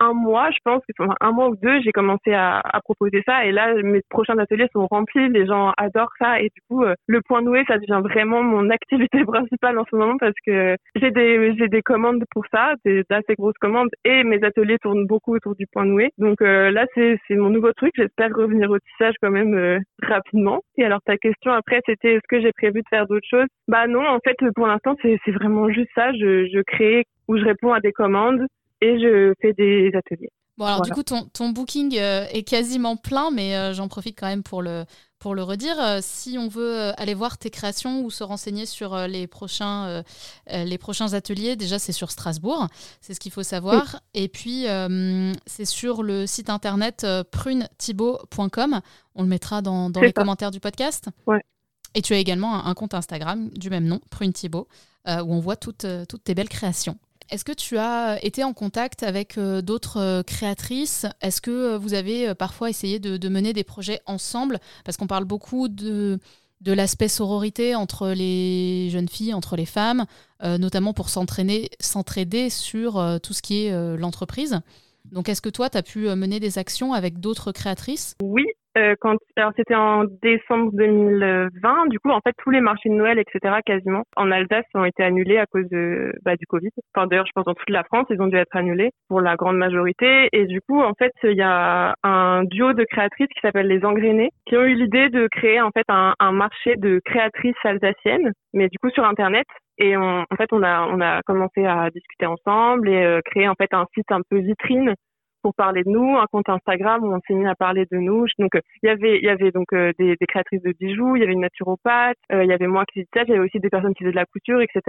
un 0.00 0.12
mois, 0.12 0.50
je 0.50 0.58
pense, 0.64 0.82
enfin, 0.98 1.14
un 1.20 1.32
mois 1.32 1.48
ou 1.48 1.56
deux, 1.56 1.80
j'ai 1.80 1.92
commencé 1.92 2.32
à, 2.32 2.60
à, 2.60 2.80
proposer 2.80 3.22
ça. 3.26 3.44
Et 3.44 3.52
là, 3.52 3.74
mes 3.82 4.02
prochains 4.10 4.38
ateliers 4.38 4.68
sont 4.72 4.86
remplis. 4.86 5.28
Les 5.28 5.46
gens 5.46 5.72
adorent 5.76 6.12
ça. 6.18 6.40
Et 6.40 6.50
du 6.54 6.60
coup, 6.68 6.84
euh, 6.84 6.94
le 7.06 7.20
point 7.22 7.42
noué, 7.42 7.64
ça 7.66 7.78
devient 7.78 8.00
vraiment 8.02 8.42
mon 8.42 8.70
activité 8.76 9.24
principale 9.24 9.78
en 9.78 9.84
ce 9.90 9.96
moment 9.96 10.16
parce 10.18 10.34
que 10.46 10.76
j'ai 10.96 11.10
des, 11.10 11.56
j'ai 11.56 11.68
des 11.68 11.82
commandes 11.82 12.24
pour 12.30 12.44
ça, 12.52 12.74
d'assez 12.84 13.34
grosses 13.38 13.58
commandes. 13.60 13.90
Et 14.04 14.24
mes 14.24 14.42
ateliers 14.44 14.78
tournent 14.78 15.06
beaucoup 15.06 15.34
autour 15.34 15.54
du 15.56 15.66
point 15.66 15.84
noué. 15.84 16.10
Donc 16.18 16.42
euh, 16.42 16.70
là, 16.70 16.86
c'est, 16.94 17.18
c'est 17.26 17.36
mon 17.36 17.50
nouveau 17.50 17.72
truc. 17.72 17.92
J'espère 17.96 18.30
revenir 18.34 18.70
au 18.70 18.78
tissage 18.78 19.14
quand 19.22 19.30
même 19.30 19.54
euh, 19.54 19.78
rapidement. 20.02 20.60
Et 20.76 20.84
alors, 20.84 21.00
ta 21.02 21.16
question 21.16 21.52
après, 21.52 21.80
c'était 21.86 22.14
est-ce 22.14 22.28
que 22.28 22.40
j'ai 22.40 22.52
prévu 22.52 22.82
de 22.82 22.88
faire 22.88 23.06
d'autres 23.06 23.26
choses? 23.28 23.46
Bah 23.68 23.86
non, 23.86 24.06
en 24.06 24.18
fait, 24.20 24.36
pour 24.54 24.66
l'instant, 24.66 24.94
c'est, 25.02 25.18
c'est 25.24 25.32
vraiment 25.32 25.70
juste 25.70 25.90
ça. 25.94 26.12
Je, 26.12 26.46
je 26.46 26.60
crée 26.60 27.04
ou 27.28 27.36
je 27.36 27.44
réponds 27.44 27.72
à 27.72 27.80
des 27.80 27.92
commandes 27.92 28.46
et 28.80 28.98
je 28.98 29.32
fais 29.40 29.52
des 29.52 29.90
ateliers. 29.94 30.30
Bon, 30.58 30.64
alors 30.64 30.80
du 30.80 30.90
coup, 30.90 31.02
ton, 31.02 31.24
ton 31.24 31.50
booking 31.50 31.98
euh, 31.98 32.26
est 32.30 32.42
quasiment 32.42 32.96
plein, 32.96 33.30
mais 33.30 33.54
euh, 33.54 33.74
j'en 33.74 33.88
profite 33.88 34.18
quand 34.18 34.26
même 34.26 34.42
pour 34.42 34.62
le, 34.62 34.86
pour 35.18 35.34
le 35.34 35.42
redire. 35.42 35.78
Euh, 35.78 35.98
si 36.00 36.38
on 36.38 36.48
veut 36.48 36.92
aller 36.96 37.12
voir 37.12 37.36
tes 37.36 37.50
créations 37.50 38.02
ou 38.02 38.10
se 38.10 38.24
renseigner 38.24 38.64
sur 38.64 38.96
les, 39.06 39.26
prochains, 39.26 40.02
les 40.50 40.78
prochains 40.78 41.12
ateliers, 41.12 41.56
déjà, 41.56 41.78
c'est 41.78 41.92
sur 41.92 42.10
Strasbourg, 42.10 42.68
c'est 43.02 43.12
ce 43.12 43.20
qu'il 43.20 43.32
faut 43.32 43.42
savoir. 43.42 44.00
Et 44.14 44.28
puis, 44.28 44.66
c'est 45.46 45.66
sur 45.66 46.02
le 46.02 46.26
site 46.26 46.48
internet 46.48 47.06
prunethibault.com. 47.30 48.80
On 49.14 49.22
le 49.22 49.28
mettra 49.28 49.60
dans, 49.60 49.90
dans 49.90 50.00
les 50.00 50.12
commentaires 50.12 50.50
du 50.50 50.60
podcast. 50.60 51.08
Ouais. 51.26 51.42
Et 51.94 52.02
tu 52.02 52.14
as 52.14 52.18
également 52.18 52.66
un, 52.66 52.74
compte 52.74 52.94
Instagram 52.94 53.50
du 53.50 53.68
même 53.68 53.84
nom, 53.84 54.00
Prune 54.10 54.32
où 55.06 55.34
on 55.34 55.40
voit 55.40 55.56
toutes, 55.56 55.86
toutes 56.08 56.24
tes 56.24 56.34
belles 56.34 56.48
créations. 56.48 56.98
Est-ce 57.30 57.44
que 57.44 57.52
tu 57.52 57.76
as 57.76 58.24
été 58.24 58.44
en 58.44 58.52
contact 58.52 59.02
avec 59.02 59.36
euh, 59.36 59.60
d'autres 59.60 59.98
euh, 60.00 60.22
créatrices? 60.22 61.06
Est-ce 61.20 61.40
que 61.40 61.50
euh, 61.50 61.78
vous 61.78 61.94
avez 61.94 62.34
parfois 62.34 62.70
essayé 62.70 63.00
de, 63.00 63.28
mener 63.28 63.52
des 63.52 63.64
projets 63.64 64.00
ensemble? 64.06 64.60
Parce 64.84 64.96
qu'on 64.96 65.08
parle 65.08 65.24
beaucoup 65.24 65.68
de, 65.68 66.20
de 66.60 66.72
l'aspect 66.72 67.08
sororité 67.08 67.74
entre 67.74 68.10
les 68.10 68.88
jeunes 68.90 69.08
filles, 69.08 69.34
entre 69.34 69.56
les 69.56 69.66
femmes, 69.66 70.06
notamment 70.42 70.92
pour 70.92 71.08
s'entraider 71.08 71.68
sur 72.48 73.20
tout 73.22 73.32
ce 73.32 73.42
qui 73.42 73.64
est 73.64 73.96
l'entreprise. 73.96 74.60
Donc 75.10 75.28
est-ce 75.28 75.42
que 75.42 75.48
toi, 75.48 75.68
tu 75.68 75.78
as 75.78 75.82
pu 75.82 76.08
mener 76.14 76.40
des 76.40 76.58
actions 76.58 76.92
avec 76.92 77.18
d'autres 77.20 77.52
créatrices? 77.52 78.14
Oui, 78.22 78.44
euh, 78.76 78.94
quand, 79.00 79.16
alors 79.36 79.52
c'était 79.56 79.74
en 79.74 80.04
décembre 80.22 80.70
2020. 80.74 81.86
Du 81.88 81.98
coup, 81.98 82.10
en 82.10 82.20
fait, 82.20 82.34
tous 82.38 82.50
les 82.50 82.60
marchés 82.60 82.88
de 82.88 82.94
Noël, 82.94 83.18
etc., 83.18 83.56
quasiment 83.64 84.02
en 84.16 84.30
Alsace 84.30 84.64
ont 84.74 84.84
été 84.84 85.02
annulés 85.02 85.38
à 85.38 85.46
cause 85.46 85.68
de 85.70 86.12
bah, 86.22 86.36
du 86.36 86.46
Covid. 86.46 86.70
Enfin, 86.94 87.06
d'ailleurs, 87.06 87.26
je 87.26 87.32
pense 87.34 87.44
dans 87.44 87.54
toute 87.54 87.70
la 87.70 87.84
France, 87.84 88.06
ils 88.10 88.20
ont 88.20 88.26
dû 88.26 88.36
être 88.36 88.54
annulés 88.54 88.90
pour 89.08 89.20
la 89.20 89.36
grande 89.36 89.56
majorité. 89.56 90.28
Et 90.32 90.44
du 90.46 90.60
coup, 90.60 90.80
en 90.82 90.92
fait, 90.94 91.12
il 91.22 91.36
y 91.36 91.42
a 91.42 91.94
un 92.02 92.44
duo 92.44 92.72
de 92.74 92.84
créatrices 92.84 93.28
qui 93.28 93.40
s'appelle 93.40 93.68
les 93.68 93.84
Engrenés, 93.84 94.30
qui 94.46 94.56
ont 94.56 94.64
eu 94.64 94.74
l'idée 94.74 95.08
de 95.08 95.28
créer 95.30 95.60
en 95.60 95.70
fait 95.70 95.86
un, 95.88 96.14
un 96.18 96.32
marché 96.32 96.76
de 96.76 97.00
créatrices 97.04 97.54
alsaciennes, 97.64 98.32
mais 98.52 98.68
du 98.68 98.78
coup 98.78 98.90
sur 98.90 99.04
Internet. 99.04 99.46
Et 99.78 99.96
on, 99.96 100.20
en 100.30 100.36
fait, 100.36 100.52
on 100.52 100.62
a 100.62 100.86
on 100.86 101.00
a 101.00 101.20
commencé 101.22 101.64
à 101.66 101.90
discuter 101.90 102.26
ensemble 102.26 102.88
et 102.88 103.04
euh, 103.04 103.20
créer 103.24 103.48
en 103.48 103.54
fait 103.54 103.72
un 103.74 103.84
site 103.94 104.10
un 104.10 104.22
peu 104.28 104.38
vitrine 104.38 104.94
pour 105.46 105.54
parler 105.54 105.84
de 105.84 105.90
nous, 105.90 106.16
un 106.16 106.26
compte 106.26 106.48
Instagram 106.48 107.04
où 107.04 107.14
on 107.14 107.20
s'est 107.20 107.34
mis 107.34 107.46
à 107.46 107.54
parler 107.54 107.86
de 107.92 107.98
nous. 107.98 108.26
Donc 108.40 108.56
euh, 108.56 108.60
il 108.82 108.88
y 108.88 108.90
avait 108.90 109.18
il 109.18 109.24
y 109.24 109.28
avait 109.28 109.52
donc 109.52 109.72
euh, 109.72 109.92
des, 109.96 110.16
créatrices 110.26 110.62
de 110.62 110.72
bijoux, 110.72 111.14
il 111.14 111.20
y 111.20 111.22
avait 111.22 111.34
une 111.34 111.42
naturopathe, 111.42 112.16
euh, 112.32 112.42
il 112.42 112.50
y 112.50 112.52
avait 112.52 112.66
moi 112.66 112.84
qui 112.92 113.04
faisais 113.04 113.24
il 113.28 113.30
y 113.30 113.36
avait 113.36 113.46
aussi 113.46 113.60
des 113.60 113.70
personnes 113.70 113.94
qui 113.94 114.02
faisaient 114.02 114.10
de 114.10 114.16
la 114.16 114.26
couture, 114.26 114.60
etc. 114.60 114.80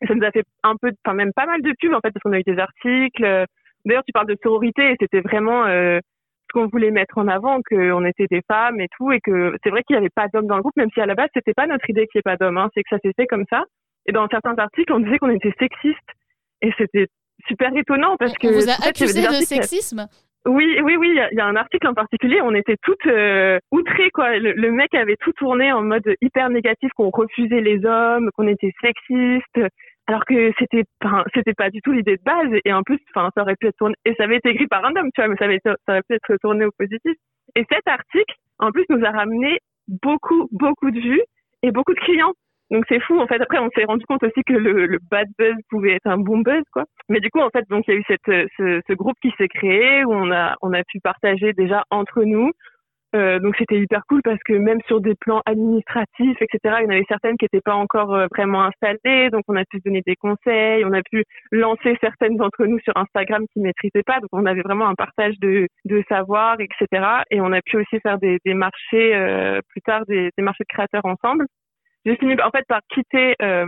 Et 0.00 0.08
ça 0.08 0.16
nous 0.16 0.24
a 0.24 0.32
fait 0.32 0.42
un 0.64 0.74
peu, 0.74 0.90
enfin 1.06 1.14
même 1.14 1.32
pas 1.32 1.46
mal 1.46 1.62
de 1.62 1.72
pubs 1.80 1.94
en 1.94 2.00
fait 2.00 2.10
parce 2.10 2.20
qu'on 2.24 2.32
a 2.32 2.40
eu 2.40 2.42
des 2.42 2.58
articles. 2.58 3.46
D'ailleurs 3.84 4.02
tu 4.02 4.10
parles 4.12 4.26
de 4.26 4.36
sororité 4.42 4.90
et 4.90 4.96
c'était 4.98 5.20
vraiment 5.20 5.66
ce 5.66 6.00
qu'on 6.52 6.66
voulait 6.66 6.90
mettre 6.90 7.18
en 7.18 7.28
avant, 7.28 7.60
qu'on 7.62 8.04
était 8.04 8.26
des 8.26 8.42
femmes 8.48 8.80
et 8.80 8.88
tout, 8.96 9.12
et 9.12 9.20
que 9.20 9.54
c'est 9.62 9.70
vrai 9.70 9.84
qu'il 9.84 9.94
n'y 9.94 9.98
avait 9.98 10.10
pas 10.12 10.26
d'hommes 10.34 10.48
dans 10.48 10.56
le 10.56 10.62
groupe, 10.62 10.76
même 10.76 10.90
si 10.92 11.00
à 11.00 11.06
la 11.06 11.14
base 11.14 11.28
c'était 11.32 11.54
pas 11.54 11.68
notre 11.68 11.88
idée 11.88 12.08
qu'il 12.08 12.18
n'y 12.18 12.22
ait 12.26 12.36
pas 12.36 12.36
d'hommes, 12.36 12.58
hein, 12.58 12.70
c'est 12.74 12.82
que 12.82 12.90
ça 12.90 12.98
s'est 13.04 13.14
fait 13.14 13.28
comme 13.28 13.44
ça. 13.48 13.62
Et 14.06 14.10
dans 14.10 14.26
certains 14.26 14.56
articles, 14.58 14.92
on 14.92 14.98
disait 14.98 15.18
qu'on 15.18 15.30
était 15.30 15.54
sexiste, 15.60 16.10
et 16.60 16.72
c'était 16.76 17.06
super 17.52 17.76
étonnant 17.76 18.16
parce 18.18 18.32
que. 18.34 18.48
On 18.48 18.52
vous 18.52 18.70
a 18.70 18.88
accusé 18.88 19.20
de 19.22 19.44
sexisme 19.44 20.06
oui, 20.44 20.76
oui, 20.82 20.96
oui. 20.96 21.16
Il 21.30 21.36
y, 21.36 21.40
a 21.40 21.46
un 21.46 21.54
article 21.54 21.86
en 21.86 21.94
particulier. 21.94 22.40
On 22.42 22.52
était 22.54 22.76
toutes 22.82 23.06
euh, 23.06 23.60
outrées, 23.70 24.10
quoi. 24.10 24.36
Le, 24.38 24.72
mec 24.72 24.92
avait 24.92 25.16
tout 25.20 25.32
tourné 25.34 25.70
en 25.72 25.82
mode 25.82 26.02
hyper 26.20 26.50
négatif, 26.50 26.90
qu'on 26.96 27.10
refusait 27.10 27.60
les 27.60 27.84
hommes, 27.84 28.28
qu'on 28.36 28.48
était 28.48 28.72
sexiste, 28.80 29.70
alors 30.08 30.24
que 30.24 30.52
c'était, 30.58 30.82
c'était 31.32 31.54
pas 31.54 31.70
du 31.70 31.80
tout 31.80 31.92
l'idée 31.92 32.16
de 32.16 32.22
base. 32.24 32.58
Et 32.64 32.72
en 32.72 32.82
plus, 32.82 32.98
enfin, 33.14 33.30
ça 33.36 33.42
aurait 33.42 33.54
pu 33.54 33.68
être 33.68 33.76
tourné. 33.76 33.94
Et 34.04 34.14
ça 34.14 34.24
avait 34.24 34.38
été 34.38 34.48
écrit 34.50 34.66
par 34.66 34.84
un 34.84 34.96
homme, 34.96 35.10
tu 35.14 35.20
vois, 35.20 35.28
mais 35.28 35.36
ça, 35.38 35.44
avait, 35.44 35.60
ça 35.62 35.76
aurait 35.88 36.02
pu 36.02 36.16
être 36.16 36.36
tourné 36.40 36.64
au 36.64 36.72
positif. 36.76 37.14
Et 37.54 37.64
cet 37.70 37.86
article, 37.86 38.34
en 38.58 38.72
plus, 38.72 38.84
nous 38.88 39.04
a 39.04 39.10
ramené 39.10 39.60
beaucoup, 39.86 40.48
beaucoup 40.50 40.90
de 40.90 40.98
vues 40.98 41.22
et 41.62 41.70
beaucoup 41.70 41.94
de 41.94 42.00
clients. 42.00 42.32
Donc 42.72 42.84
c'est 42.88 43.00
fou 43.00 43.20
en 43.20 43.26
fait. 43.26 43.40
Après 43.40 43.58
on 43.58 43.68
s'est 43.76 43.84
rendu 43.84 44.04
compte 44.06 44.22
aussi 44.24 44.42
que 44.46 44.54
le, 44.54 44.86
le, 44.86 44.98
bad 45.10 45.28
buzz 45.38 45.54
pouvait 45.68 45.92
être 45.92 46.06
un 46.06 46.16
bon 46.16 46.38
buzz 46.38 46.64
quoi. 46.72 46.84
Mais 47.10 47.20
du 47.20 47.30
coup 47.30 47.40
en 47.40 47.50
fait 47.50 47.64
donc 47.68 47.84
il 47.86 47.94
y 47.94 47.96
a 47.96 48.00
eu 48.00 48.04
cette, 48.08 48.48
ce, 48.56 48.80
ce 48.88 48.92
groupe 48.94 49.16
qui 49.20 49.30
s'est 49.36 49.48
créé 49.48 50.04
où 50.04 50.12
on 50.12 50.32
a 50.32 50.56
on 50.62 50.72
a 50.72 50.82
pu 50.82 50.98
partager 51.00 51.52
déjà 51.52 51.84
entre 51.90 52.24
nous. 52.24 52.50
Euh, 53.14 53.38
donc 53.40 53.54
c'était 53.58 53.78
hyper 53.78 54.00
cool 54.08 54.22
parce 54.22 54.42
que 54.42 54.54
même 54.54 54.80
sur 54.86 55.02
des 55.02 55.14
plans 55.14 55.42
administratifs 55.44 56.40
etc 56.40 56.76
il 56.80 56.84
y 56.84 56.86
en 56.86 56.90
avait 56.92 57.04
certaines 57.06 57.36
qui 57.36 57.44
n'étaient 57.44 57.60
pas 57.60 57.74
encore 57.74 58.14
euh, 58.14 58.26
vraiment 58.34 58.62
installées 58.64 59.28
donc 59.28 59.42
on 59.48 59.56
a 59.56 59.66
pu 59.66 59.80
donner 59.84 60.00
des 60.06 60.16
conseils 60.16 60.82
on 60.86 60.94
a 60.94 61.02
pu 61.02 61.22
lancer 61.50 61.94
certaines 62.00 62.38
d'entre 62.38 62.64
nous 62.64 62.78
sur 62.78 62.96
Instagram 62.96 63.44
qui 63.52 63.60
maîtrisaient 63.60 64.02
pas 64.02 64.18
donc 64.20 64.30
on 64.32 64.46
avait 64.46 64.62
vraiment 64.62 64.88
un 64.88 64.94
partage 64.94 65.38
de, 65.40 65.66
de 65.84 66.02
savoir 66.08 66.56
etc 66.58 67.04
et 67.30 67.42
on 67.42 67.52
a 67.52 67.60
pu 67.60 67.76
aussi 67.76 68.00
faire 68.00 68.16
des, 68.16 68.38
des 68.46 68.54
marchés 68.54 69.14
euh, 69.14 69.60
plus 69.68 69.82
tard 69.82 70.06
des, 70.06 70.30
des 70.38 70.42
marchés 70.42 70.64
de 70.64 70.72
créateurs 70.72 71.04
ensemble 71.04 71.44
j'ai 72.04 72.16
fini 72.16 72.34
en 72.42 72.50
fait 72.50 72.64
par 72.68 72.80
quitter 72.92 73.34
euh, 73.42 73.66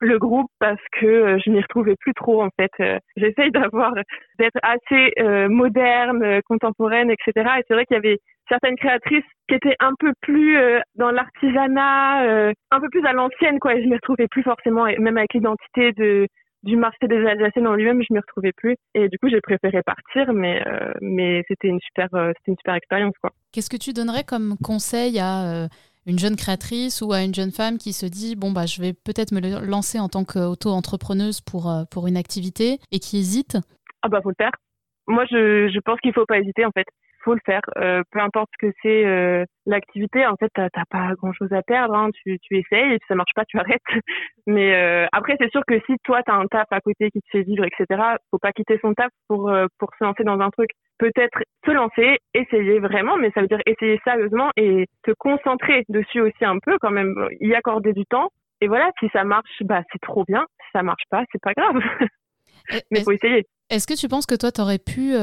le 0.00 0.18
groupe 0.18 0.50
parce 0.58 0.80
que 0.92 1.06
euh, 1.06 1.38
je 1.44 1.50
m'y 1.50 1.60
retrouvais 1.60 1.96
plus 2.00 2.14
trop 2.14 2.42
en 2.42 2.50
fait. 2.58 2.70
Euh, 2.80 2.98
j'essaye 3.16 3.50
d'avoir 3.50 3.92
d'être 4.38 4.58
assez 4.62 5.12
moderne, 5.48 6.40
contemporaine, 6.46 7.10
etc. 7.10 7.48
Et 7.58 7.62
c'est 7.66 7.74
vrai 7.74 7.86
qu'il 7.86 7.96
y 7.96 7.98
avait 7.98 8.18
certaines 8.48 8.76
créatrices 8.76 9.24
qui 9.48 9.54
étaient 9.54 9.76
un 9.80 9.92
peu 9.98 10.12
plus 10.22 10.58
dans 10.96 11.10
l'artisanat, 11.10 12.50
un 12.70 12.80
peu 12.80 12.88
plus 12.90 13.04
à 13.06 13.12
l'ancienne 13.12 13.58
quoi. 13.58 13.74
Et 13.74 13.82
je 13.82 13.88
m'y 13.88 13.94
retrouvais 13.94 14.28
plus 14.28 14.42
forcément, 14.42 14.84
même 14.84 15.18
avec 15.18 15.34
l'identité 15.34 15.92
de 15.92 16.26
du 16.62 16.76
marché 16.76 17.08
des 17.08 17.24
Alsaciennes 17.26 17.66
en 17.66 17.74
lui-même, 17.74 18.02
je 18.02 18.12
m'y 18.12 18.20
retrouvais 18.20 18.52
plus. 18.54 18.76
Et 18.94 19.08
du 19.08 19.18
coup, 19.18 19.30
j'ai 19.30 19.40
préféré 19.40 19.82
partir, 19.82 20.32
mais 20.34 20.62
mais 21.00 21.42
c'était 21.48 21.68
une 21.68 21.80
super 21.80 22.08
c'était 22.10 22.52
une 22.52 22.56
super 22.56 22.74
expérience 22.74 23.14
quoi. 23.20 23.30
Qu'est-ce 23.52 23.70
que 23.70 23.76
tu 23.76 23.92
donnerais 23.92 24.24
comme 24.24 24.56
conseil 24.62 25.18
à 25.20 25.68
une 26.10 26.18
jeune 26.18 26.36
créatrice 26.36 27.02
ou 27.02 27.12
à 27.12 27.22
une 27.22 27.34
jeune 27.34 27.52
femme 27.52 27.78
qui 27.78 27.92
se 27.92 28.04
dit 28.04 28.34
bon 28.34 28.50
bah 28.50 28.66
je 28.66 28.82
vais 28.82 28.92
peut-être 28.92 29.32
me 29.32 29.40
lancer 29.64 29.98
en 30.00 30.08
tant 30.08 30.24
qu'auto-entrepreneuse 30.24 31.40
pour, 31.40 31.70
euh, 31.70 31.84
une 32.06 32.16
activité 32.16 32.78
et 32.90 32.98
qui 32.98 33.18
hésite? 33.18 33.58
Ah 34.02 34.08
bah 34.08 34.20
faut 34.22 34.30
le 34.30 34.34
faire. 34.36 34.52
moi, 35.06 35.24
je, 35.30 35.70
je 35.72 35.80
pense 35.80 36.00
qu'il 36.00 36.12
faut 36.12 36.26
pas 36.26 36.38
hésiter 36.38 36.64
en 36.64 36.72
fait 36.72 36.86
faut 37.22 37.34
le 37.34 37.40
faire. 37.44 37.62
Euh, 37.78 38.02
peu 38.10 38.20
importe 38.20 38.50
ce 38.52 38.66
que 38.66 38.72
c'est 38.82 39.04
euh, 39.04 39.44
l'activité, 39.66 40.26
en 40.26 40.36
fait, 40.36 40.50
t'as 40.54 40.68
pas 40.90 41.14
grand 41.14 41.32
chose 41.32 41.52
à 41.52 41.62
perdre. 41.62 41.94
Hein. 41.94 42.10
Tu, 42.22 42.38
tu 42.40 42.58
essayes 42.58 42.94
et 42.94 42.98
si 42.98 43.04
ça 43.08 43.14
marche 43.14 43.32
pas, 43.34 43.44
tu 43.44 43.58
arrêtes. 43.58 43.80
Mais 44.46 44.74
euh, 44.74 45.06
après, 45.12 45.36
c'est 45.40 45.50
sûr 45.50 45.62
que 45.66 45.80
si 45.86 45.94
toi 46.04 46.22
t'as 46.24 46.34
un 46.34 46.46
taf 46.46 46.66
à 46.70 46.80
côté 46.80 47.10
qui 47.10 47.20
te 47.20 47.28
fait 47.30 47.42
vivre, 47.42 47.64
etc., 47.64 48.00
faut 48.30 48.38
pas 48.38 48.52
quitter 48.52 48.78
son 48.82 48.94
taf 48.94 49.10
pour 49.28 49.52
pour 49.78 49.90
se 49.98 50.04
lancer 50.04 50.24
dans 50.24 50.40
un 50.40 50.50
truc. 50.50 50.70
Peut-être 50.98 51.38
se 51.64 51.70
lancer, 51.70 52.18
essayer 52.34 52.78
vraiment, 52.78 53.16
mais 53.16 53.30
ça 53.32 53.40
veut 53.40 53.46
dire 53.46 53.60
essayer 53.66 53.98
sérieusement 54.04 54.50
et 54.56 54.86
te 55.02 55.12
concentrer 55.18 55.84
dessus 55.88 56.20
aussi 56.20 56.44
un 56.44 56.58
peu 56.58 56.76
quand 56.80 56.90
même, 56.90 57.14
y 57.40 57.54
accorder 57.54 57.92
du 57.92 58.04
temps. 58.06 58.28
Et 58.60 58.68
voilà, 58.68 58.90
si 58.98 59.08
ça 59.12 59.24
marche, 59.24 59.62
bah 59.62 59.82
c'est 59.92 60.00
trop 60.00 60.24
bien. 60.28 60.44
Si 60.60 60.66
ça 60.72 60.82
marche 60.82 61.04
pas, 61.10 61.24
c'est 61.32 61.40
pas 61.40 61.52
grave. 61.54 61.80
mais 62.90 63.02
faut 63.02 63.12
essayer. 63.12 63.46
Est-ce 63.70 63.86
que 63.86 63.98
tu 63.98 64.08
penses 64.08 64.26
que 64.26 64.34
toi, 64.34 64.50
tu 64.50 64.60
aurais 64.60 64.78
pu 64.78 65.14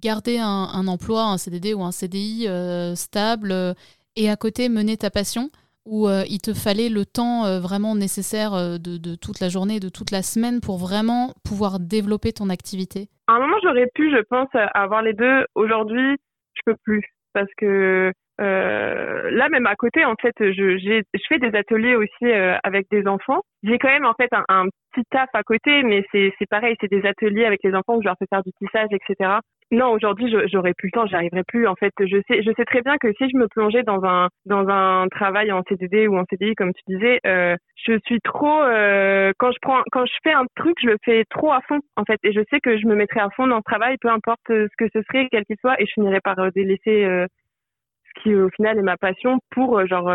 garder 0.00 0.38
un, 0.38 0.86
emploi, 0.86 1.22
un 1.22 1.38
CDD 1.38 1.74
ou 1.74 1.82
un 1.82 1.92
CDI 1.92 2.46
euh, 2.48 2.94
stable 2.94 3.52
euh, 3.52 3.72
et 4.16 4.30
à 4.30 4.36
côté 4.36 4.68
mener 4.68 4.96
ta 4.96 5.10
passion 5.10 5.50
ou 5.86 6.08
euh, 6.08 6.22
il 6.28 6.40
te 6.40 6.54
fallait 6.54 6.88
le 6.88 7.04
temps 7.04 7.60
vraiment 7.60 7.94
nécessaire 7.94 8.52
de, 8.52 9.16
toute 9.16 9.40
la 9.40 9.50
journée, 9.50 9.80
de 9.80 9.90
toute 9.90 10.12
la 10.12 10.22
semaine 10.22 10.60
pour 10.62 10.78
vraiment 10.78 11.34
pouvoir 11.46 11.78
développer 11.78 12.32
ton 12.32 12.48
activité? 12.48 13.08
À 13.28 13.34
un 13.34 13.40
moment, 13.40 13.56
j'aurais 13.62 13.90
pu, 13.94 14.10
je 14.10 14.22
pense, 14.30 14.48
avoir 14.72 15.02
les 15.02 15.12
deux. 15.12 15.44
Aujourd'hui, 15.54 16.16
je 16.54 16.60
peux 16.64 16.76
plus 16.84 17.02
parce 17.34 17.52
que 17.58 18.12
là, 18.38 19.48
même 19.50 19.66
à 19.66 19.74
côté, 19.74 20.06
en 20.06 20.14
fait, 20.14 20.32
je, 20.38 20.78
je 20.78 21.20
fais 21.28 21.38
des 21.38 21.54
ateliers 21.54 21.96
aussi 21.96 22.32
avec 22.62 22.86
des 22.90 23.06
enfants. 23.06 23.42
J'ai 23.62 23.78
quand 23.78 23.88
même 23.88 24.06
en 24.06 24.14
fait 24.14 24.32
un, 24.32 24.44
un, 24.48 24.68
petit 24.94 25.04
taf 25.10 25.28
à 25.34 25.42
côté, 25.42 25.82
mais 25.82 26.04
c'est 26.12 26.48
pareil, 26.48 26.76
c'est 26.80 26.90
des 26.90 27.04
ateliers 27.04 27.44
avec 27.44 27.60
les 27.62 27.74
enfants 27.74 27.96
où 27.96 28.00
je 28.00 28.06
leur 28.06 28.16
fais 28.18 28.26
faire 28.30 28.42
du 28.42 28.52
tissage, 28.52 28.88
etc. 28.90 29.38
Non, 29.70 29.90
aujourd'hui, 29.90 30.32
j'aurais 30.52 30.74
plus 30.74 30.88
le 30.88 30.92
temps, 30.92 31.06
j'y 31.06 31.14
arriverai 31.14 31.42
plus. 31.44 31.66
En 31.66 31.74
fait, 31.74 31.92
je 31.98 32.20
sais, 32.28 32.42
je 32.42 32.50
sais 32.56 32.64
très 32.64 32.82
bien 32.82 32.96
que 32.98 33.12
si 33.18 33.28
je 33.28 33.36
me 33.36 33.48
plongeais 33.48 33.82
dans 33.82 34.04
un 34.04 34.28
dans 34.46 34.68
un 34.68 35.08
travail 35.08 35.50
en 35.52 35.62
CDD 35.68 36.06
ou 36.06 36.16
en 36.16 36.24
CDI, 36.30 36.54
comme 36.54 36.72
tu 36.72 36.82
disais, 36.86 37.18
euh, 37.26 37.56
je 37.76 37.98
suis 38.06 38.20
trop. 38.20 38.62
Euh, 38.62 39.32
quand 39.38 39.50
je 39.52 39.58
prends, 39.60 39.82
quand 39.90 40.04
je 40.06 40.12
fais 40.22 40.32
un 40.32 40.44
truc, 40.54 40.76
je 40.82 40.88
le 40.88 40.96
fais 41.04 41.24
trop 41.30 41.52
à 41.52 41.60
fond, 41.66 41.80
en 41.96 42.04
fait, 42.04 42.20
et 42.22 42.32
je 42.32 42.40
sais 42.50 42.60
que 42.60 42.78
je 42.78 42.86
me 42.86 42.94
mettrai 42.94 43.20
à 43.20 43.30
fond 43.30 43.46
dans 43.46 43.56
le 43.56 43.62
travail, 43.62 43.96
peu 44.00 44.08
importe 44.08 44.40
ce 44.48 44.76
que 44.78 44.86
ce 44.92 45.00
serait, 45.02 45.28
quel 45.30 45.44
qu'il 45.44 45.56
soit, 45.60 45.80
et 45.80 45.86
je 45.86 45.92
finirai 45.92 46.20
par 46.20 46.38
euh, 46.38 46.50
délaisser 46.54 47.04
euh, 47.04 47.26
ce 48.04 48.22
qui 48.22 48.34
au 48.34 48.48
final 48.50 48.78
est 48.78 48.82
ma 48.82 48.96
passion 48.96 49.38
pour 49.50 49.78
euh, 49.78 49.86
genre 49.86 50.08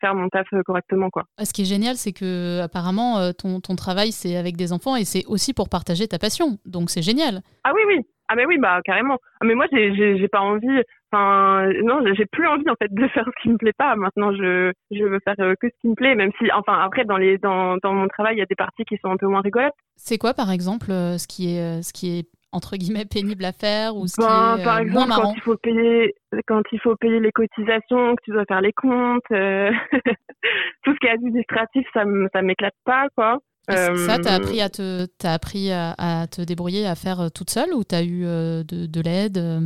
faire 0.00 0.14
mon 0.14 0.28
taf 0.28 0.48
correctement 0.66 1.08
quoi. 1.10 1.22
Ce 1.38 1.52
qui 1.52 1.62
est 1.62 1.66
génial 1.66 1.94
c'est 1.94 2.12
que 2.12 2.60
apparemment 2.60 3.32
ton, 3.32 3.60
ton 3.60 3.76
travail 3.76 4.10
c'est 4.10 4.36
avec 4.36 4.56
des 4.56 4.72
enfants 4.72 4.96
et 4.96 5.04
c'est 5.04 5.24
aussi 5.26 5.54
pour 5.54 5.68
partager 5.68 6.08
ta 6.08 6.18
passion. 6.18 6.58
Donc 6.66 6.90
c'est 6.90 7.02
génial. 7.02 7.42
Ah 7.62 7.70
oui 7.74 7.82
oui, 7.86 8.00
ah 8.28 8.34
mais 8.36 8.46
oui, 8.46 8.58
bah 8.58 8.80
carrément. 8.84 9.18
Ah, 9.40 9.44
mais 9.44 9.54
moi 9.54 9.66
j'ai 9.72 9.94
j'ai 9.94 10.28
pas 10.28 10.40
envie. 10.40 10.82
Enfin 11.12 11.68
non, 11.82 12.00
j'ai 12.14 12.26
plus 12.26 12.46
envie 12.46 12.68
en 12.68 12.74
fait 12.74 12.92
de 12.92 13.08
faire 13.14 13.24
ce 13.26 13.42
qui 13.42 13.48
me 13.50 13.56
plaît 13.56 13.74
pas. 13.76 13.96
Maintenant 13.96 14.32
je 14.32 14.72
je 14.90 15.04
veux 15.04 15.20
faire 15.24 15.34
euh, 15.40 15.54
que 15.60 15.68
ce 15.68 15.80
qui 15.80 15.88
me 15.88 15.94
plaît, 15.94 16.14
même 16.14 16.30
si 16.38 16.50
enfin 16.52 16.80
après 16.80 17.04
dans 17.04 17.16
les 17.16 17.38
dans 17.38 17.76
dans 17.82 17.92
mon 17.92 18.08
travail 18.08 18.36
il 18.36 18.38
y 18.38 18.42
a 18.42 18.46
des 18.46 18.54
parties 18.54 18.84
qui 18.84 18.96
sont 18.98 19.10
un 19.10 19.16
peu 19.16 19.26
moins 19.26 19.42
rigolotes. 19.42 19.74
C'est 19.96 20.18
quoi 20.18 20.32
par 20.34 20.50
exemple 20.50 20.90
euh, 20.90 21.18
ce 21.18 21.28
qui 21.28 21.54
est 21.54 21.60
euh, 21.60 21.82
ce 21.82 21.92
qui 21.92 22.18
est 22.18 22.26
entre 22.52 22.76
guillemets 22.76 23.04
pénible 23.04 23.44
à 23.44 23.52
faire 23.52 23.96
ou 23.96 24.06
ce 24.06 24.14
qui 24.14 24.26
ben, 24.26 24.58
est 24.58 24.64
par 24.64 24.78
exemple, 24.78 24.92
moins 24.92 25.06
marrant? 25.06 25.22
quand 25.24 25.34
il 25.34 25.42
faut 25.42 25.56
payer 25.56 26.14
quand 26.46 26.62
il 26.72 26.80
faut 26.80 26.96
payer 26.96 27.20
les 27.20 27.32
cotisations, 27.32 28.14
que 28.16 28.22
tu 28.24 28.30
dois 28.30 28.44
faire 28.46 28.60
les 28.60 28.72
comptes, 28.72 29.22
tout 29.28 30.92
ce 30.92 30.98
qui 30.98 31.06
est 31.06 31.10
administratif, 31.10 31.86
ça 31.92 32.04
ça 32.32 32.42
m'éclate 32.42 32.74
pas 32.84 33.08
quoi. 33.16 33.38
Ça, 33.68 34.18
t'as 34.18 34.34
appris 34.34 34.60
à 34.60 34.68
te, 34.68 35.06
as 35.24 35.32
appris 35.32 35.70
à, 35.72 36.26
te 36.30 36.42
débrouiller, 36.42 36.86
à 36.86 36.94
faire 36.94 37.20
euh, 37.20 37.28
toute 37.34 37.50
seule 37.50 37.72
ou 37.72 37.84
t'as 37.84 38.02
eu 38.02 38.24
euh, 38.24 38.62
de, 38.62 38.86
de 38.86 39.00
l'aide 39.00 39.38
euh? 39.38 39.60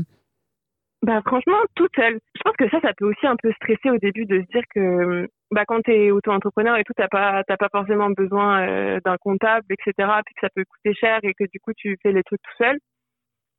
Bah 1.03 1.21
franchement, 1.25 1.59
toute 1.77 1.93
seule. 1.95 2.19
Je 2.35 2.41
pense 2.45 2.57
que 2.57 2.69
ça, 2.71 2.81
ça 2.81 2.93
peut 2.97 3.09
aussi 3.09 3.25
un 3.25 3.37
peu 3.41 3.53
stresser 3.53 3.89
au 3.91 3.99
début 3.99 4.27
de 4.27 4.41
se 4.41 4.47
dire 4.53 4.65
que 4.75 5.29
bah 5.53 5.65
quand 5.65 5.81
t'es 5.83 6.11
auto-entrepreneur 6.11 6.77
et 6.77 6.83
tout, 6.83 6.93
t'as 6.97 7.07
pas 7.07 7.45
t'as 7.47 7.57
pas 7.57 7.69
forcément 7.71 8.11
besoin 8.11 8.99
d'un 9.05 9.17
comptable, 9.21 9.65
etc. 9.71 9.93
Puis 10.27 10.35
que 10.35 10.41
ça 10.41 10.49
peut 10.53 10.65
coûter 10.65 10.95
cher 10.95 11.21
et 11.23 11.35
que 11.35 11.45
du 11.53 11.61
coup 11.61 11.71
tu 11.77 11.97
fais 12.03 12.11
les 12.11 12.25
trucs 12.25 12.43
tout 12.43 12.65
seul. 12.65 12.79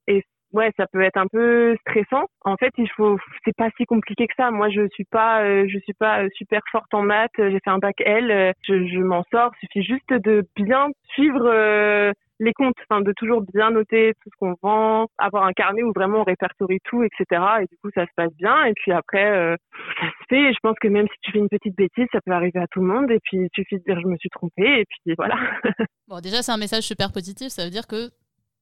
Et 0.08 0.22
ouais, 0.54 0.72
ça 0.78 0.86
peut 0.88 1.02
être 1.02 1.18
un 1.18 1.28
peu 1.28 1.76
stressant. 1.82 2.26
En 2.42 2.56
fait, 2.58 2.74
il 2.78 2.90
faut, 2.96 3.18
c'est 3.46 3.56
pas 3.56 3.70
si 3.78 3.86
compliqué 3.86 4.28
que 4.28 4.34
ça. 4.36 4.52
Moi, 4.52 4.70
je 4.70 4.88
suis 4.90 5.06
pas, 5.06 5.44
euh, 5.44 5.66
je 5.68 5.80
suis 5.80 5.94
pas 5.94 6.24
euh, 6.24 6.30
super 6.36 6.62
forte 6.72 6.94
en 6.94 7.02
maths. 7.02 7.32
J'ai 7.38 7.60
fait 7.64 7.70
un 7.70 7.80
bac 7.80 7.96
L. 8.00 8.32
Euh, 8.32 8.52
je, 8.64 8.88
je 8.88 9.00
m'en 9.00 9.24
sors. 9.32 9.52
Il 9.62 9.68
suffit 9.68 9.84
juste 9.84 10.14
de 10.14 10.46
bien 10.56 10.88
suivre 11.14 12.14
les 12.42 12.54
comptes, 12.54 12.76
enfin, 12.90 13.02
de 13.02 13.12
toujours 13.18 13.42
bien 13.54 13.70
noter 13.72 14.14
tout 14.24 14.30
ce 14.32 14.38
qu'on 14.40 14.56
vend, 14.64 15.08
avoir 15.18 15.44
un 15.44 15.52
carnet 15.52 15.84
où 15.84 15.92
vraiment 15.94 16.22
on 16.22 16.24
répertorie 16.24 16.80
tout, 16.86 17.04
etc. 17.04 17.42
Et 17.62 17.66
du 17.66 17.78
coup, 17.84 17.90
ça 17.94 18.06
se 18.06 18.12
passe 18.16 18.34
bien. 18.38 18.64
Et 18.64 18.74
puis 18.74 18.94
après, 18.94 19.58
ça 20.00 20.08
se 20.08 20.26
fait. 20.30 20.50
Et 20.50 20.54
je 20.54 20.60
pense 20.64 20.78
que 20.80 20.88
même 20.88 21.08
si 21.08 21.20
tu 21.22 21.32
fais 21.34 21.40
une 21.40 21.50
petite 21.50 21.76
bêtise, 21.76 22.08
ça 22.14 22.20
peut 22.26 22.32
arriver 22.32 22.60
à 22.60 22.68
tout 22.68 22.80
le 22.80 22.88
monde. 22.88 23.12
Et 23.12 23.20
puis, 23.22 23.38
il 23.38 23.50
suffit 23.54 23.78
de 23.80 23.84
dire 23.84 24.00
je 24.00 24.08
me 24.08 24.16
suis 24.18 24.30
trompée. 24.30 24.80
Et 24.80 24.86
puis 24.86 25.16
voilà. 25.18 25.36
bon, 26.08 26.20
déjà, 26.22 26.42
c'est 26.42 26.54
un 26.54 26.58
message 26.58 26.84
super 26.84 27.12
positif. 27.12 27.50
Ça 27.50 27.66
veut 27.66 27.72
dire 27.72 27.88
que 27.88 28.10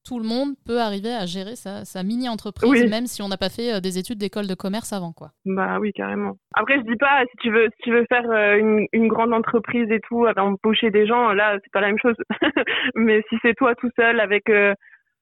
tout 0.07 0.19
le 0.19 0.25
monde 0.25 0.55
peut 0.65 0.79
arriver 0.79 1.13
à 1.13 1.25
gérer 1.25 1.55
sa, 1.55 2.03
mini-entreprise, 2.03 2.89
même 2.89 3.07
si 3.07 3.21
on 3.21 3.27
n'a 3.27 3.37
pas 3.37 3.49
fait 3.49 3.75
euh, 3.75 3.79
des 3.81 3.97
études 3.97 4.17
d'école 4.17 4.47
de 4.47 4.55
commerce 4.55 4.93
avant. 4.93 5.11
quoi. 5.11 5.31
Bah 5.45 5.79
oui, 5.79 5.91
carrément. 5.91 6.37
Après, 6.53 6.77
je 6.77 6.89
dis 6.89 6.95
pas, 6.95 7.23
si 7.29 7.37
tu 7.41 7.51
veux, 7.51 7.67
si 7.75 7.81
tu 7.83 7.91
veux 7.91 8.05
faire 8.07 8.29
euh, 8.31 8.85
une, 8.93 9.07
grande 9.09 9.33
entreprise 9.33 9.89
et 9.91 9.99
tout, 10.07 10.25
embaucher 10.25 10.91
des 10.91 11.05
gens, 11.05 11.33
là, 11.33 11.57
c'est 11.61 11.71
pas 11.73 11.81
la 11.81 11.87
même 11.87 11.99
chose. 11.99 12.15
Mais 12.95 13.21
si 13.29 13.35
c'est 13.41 13.53
toi 13.53 13.75
tout 13.75 13.89
seul 13.97 14.19
avec 14.19 14.49
euh, 14.49 14.73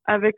avec 0.08 0.36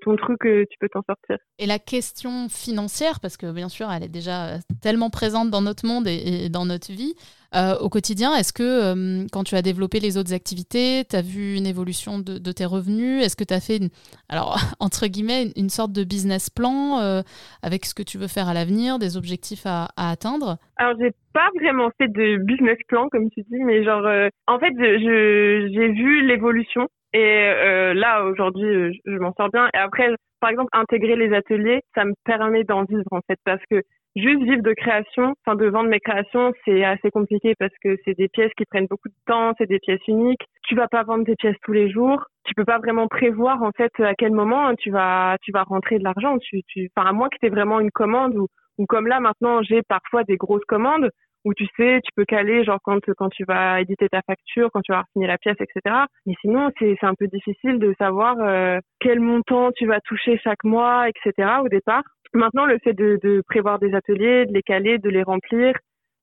ton 0.00 0.16
truc, 0.16 0.40
tu 0.40 0.78
peux 0.80 0.88
t'en 0.88 1.02
sortir. 1.02 1.36
Et 1.58 1.66
la 1.66 1.78
question 1.78 2.48
financière, 2.48 3.20
parce 3.20 3.36
que 3.36 3.52
bien 3.52 3.68
sûr, 3.68 3.92
elle 3.92 4.02
est 4.02 4.08
déjà 4.08 4.56
tellement 4.80 5.10
présente 5.10 5.50
dans 5.50 5.60
notre 5.60 5.86
monde 5.86 6.06
et 6.08 6.48
dans 6.48 6.64
notre 6.64 6.90
vie, 6.90 7.14
euh, 7.52 7.74
au 7.80 7.88
quotidien. 7.88 8.32
Est-ce 8.36 8.52
que 8.52 8.62
euh, 8.62 9.26
quand 9.32 9.42
tu 9.42 9.56
as 9.56 9.62
développé 9.62 9.98
les 9.98 10.16
autres 10.16 10.32
activités, 10.32 11.02
tu 11.08 11.16
as 11.16 11.22
vu 11.22 11.56
une 11.56 11.66
évolution 11.66 12.20
de, 12.20 12.52
tes 12.52 12.64
revenus? 12.64 13.24
Est-ce 13.24 13.34
que 13.34 13.42
tu 13.42 13.52
as 13.52 13.60
fait, 13.60 13.80
alors 14.28 14.54
entre 14.80 15.08
guillemets, 15.08 15.50
une, 15.56 15.68
sorte 15.68 15.92
de 15.92 16.04
business 16.04 16.48
plan 16.48 17.00
euh, 17.00 17.22
avec 17.62 17.86
ce 17.86 17.94
que 17.94 18.04
tu 18.04 18.18
veux 18.18 18.28
faire 18.28 18.48
à 18.48 18.54
l'avenir, 18.54 19.00
des 19.00 19.16
objectifs 19.16 19.66
à, 19.66 19.88
atteindre? 19.96 20.58
Alors 20.76 20.94
j'ai 21.00 21.10
pas 21.34 21.48
vraiment 21.60 21.90
fait 21.98 22.08
de 22.08 22.36
business 22.36 22.78
plan 22.86 23.08
comme 23.08 23.28
tu 23.30 23.42
dis, 23.42 23.58
mais 23.64 23.84
genre 23.84 24.06
en 24.46 24.58
fait 24.58 24.72
j'ai 24.78 25.88
vu 25.88 26.26
l'évolution 26.26 26.88
et 27.12 27.52
là 27.94 28.24
aujourd'hui 28.24 29.00
je 29.04 29.18
m'en 29.18 29.32
sors 29.34 29.50
bien. 29.50 29.68
Et 29.74 29.78
après 29.78 30.14
par 30.40 30.50
exemple 30.50 30.70
intégrer 30.72 31.16
les 31.16 31.34
ateliers, 31.34 31.82
ça 31.94 32.04
me 32.04 32.14
permet 32.24 32.64
d'en 32.64 32.84
vivre 32.84 33.04
en 33.10 33.20
fait 33.28 33.38
parce 33.44 33.62
que 33.70 33.82
juste 34.16 34.42
vivre 34.42 34.62
de 34.62 34.72
création, 34.72 35.34
enfin 35.44 35.56
de 35.56 35.66
vendre 35.66 35.88
mes 35.88 36.00
créations, 36.00 36.52
c'est 36.64 36.84
assez 36.84 37.10
compliqué 37.10 37.54
parce 37.58 37.72
que 37.82 37.96
c'est 38.04 38.16
des 38.16 38.28
pièces 38.28 38.52
qui 38.56 38.64
prennent 38.64 38.86
beaucoup 38.88 39.08
de 39.08 39.14
temps, 39.26 39.52
c'est 39.58 39.68
des 39.68 39.78
pièces 39.78 40.06
uniques. 40.08 40.44
Tu 40.68 40.74
vas 40.74 40.88
pas 40.88 41.04
vendre 41.04 41.24
des 41.24 41.36
pièces 41.36 41.56
tous 41.62 41.72
les 41.72 41.90
jours. 41.90 42.24
Tu 42.44 42.54
peux 42.54 42.64
pas 42.64 42.78
vraiment 42.78 43.08
prévoir 43.08 43.62
en 43.62 43.70
fait 43.72 43.92
à 44.00 44.14
quel 44.14 44.32
moment 44.32 44.74
tu 44.74 44.90
vas 44.90 45.36
tu 45.42 45.52
vas 45.52 45.62
rentrer 45.62 45.98
de 45.98 46.04
l'argent. 46.04 46.38
Tu 46.38 46.62
tu 46.66 46.90
enfin 46.96 47.08
à 47.08 47.28
que 47.28 47.36
tu 47.40 47.48
vraiment 47.50 47.80
une 47.80 47.90
commande 47.90 48.36
ou 48.36 48.48
ou 48.78 48.86
comme 48.86 49.06
là 49.06 49.20
maintenant 49.20 49.62
j'ai 49.62 49.82
parfois 49.82 50.24
des 50.24 50.36
grosses 50.36 50.64
commandes 50.66 51.10
où 51.44 51.54
tu 51.54 51.66
sais 51.76 52.00
tu 52.04 52.10
peux 52.14 52.24
caler 52.24 52.64
genre 52.64 52.78
quand 52.82 53.00
quand 53.16 53.28
tu 53.30 53.44
vas 53.44 53.80
éditer 53.80 54.08
ta 54.08 54.20
facture, 54.22 54.70
quand 54.72 54.82
tu 54.82 54.92
vas 54.92 55.04
signer 55.12 55.26
la 55.26 55.38
pièce, 55.38 55.56
etc. 55.60 55.96
Mais 56.26 56.34
sinon 56.40 56.70
c'est 56.78 56.96
c'est 57.00 57.06
un 57.06 57.14
peu 57.14 57.28
difficile 57.28 57.78
de 57.78 57.94
savoir 57.98 58.36
euh, 58.40 58.78
quel 59.00 59.20
montant 59.20 59.70
tu 59.72 59.86
vas 59.86 60.00
toucher 60.00 60.38
chaque 60.42 60.64
mois, 60.64 61.08
etc. 61.08 61.48
Au 61.62 61.68
départ. 61.68 62.02
Maintenant, 62.32 62.64
le 62.64 62.78
fait 62.82 62.92
de, 62.92 63.18
de, 63.22 63.42
prévoir 63.46 63.78
des 63.78 63.94
ateliers, 63.94 64.46
de 64.46 64.52
les 64.52 64.62
caler, 64.62 64.98
de 64.98 65.10
les 65.10 65.22
remplir, 65.22 65.74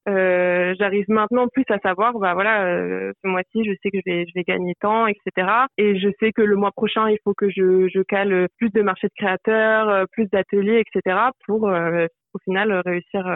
euh, 0.07 0.73
j'arrive 0.79 1.05
maintenant 1.09 1.49
plus 1.49 1.65
à 1.69 1.79
savoir, 1.79 2.13
bah 2.17 2.33
voilà, 2.33 2.65
euh, 2.65 3.11
ce 3.21 3.27
mois-ci, 3.27 3.65
je 3.65 3.73
sais 3.83 3.91
que 3.91 3.97
je 4.05 4.09
vais, 4.09 4.25
je 4.25 4.31
vais 4.35 4.43
gagner 4.43 4.73
tant, 4.79 5.05
etc. 5.07 5.49
Et 5.77 5.99
je 5.99 6.07
sais 6.19 6.31
que 6.31 6.41
le 6.41 6.55
mois 6.55 6.71
prochain, 6.71 7.09
il 7.09 7.17
faut 7.25 7.33
que 7.33 7.49
je, 7.49 7.89
je 7.93 8.01
cale 8.03 8.47
plus 8.57 8.69
de 8.69 8.81
marchés 8.81 9.07
de 9.07 9.13
créateurs, 9.17 9.89
euh, 9.89 10.05
plus 10.13 10.27
d'ateliers, 10.27 10.81
etc. 10.81 11.17
pour 11.45 11.67
euh, 11.67 12.07
au 12.33 12.39
final 12.39 12.71
réussir 12.85 13.27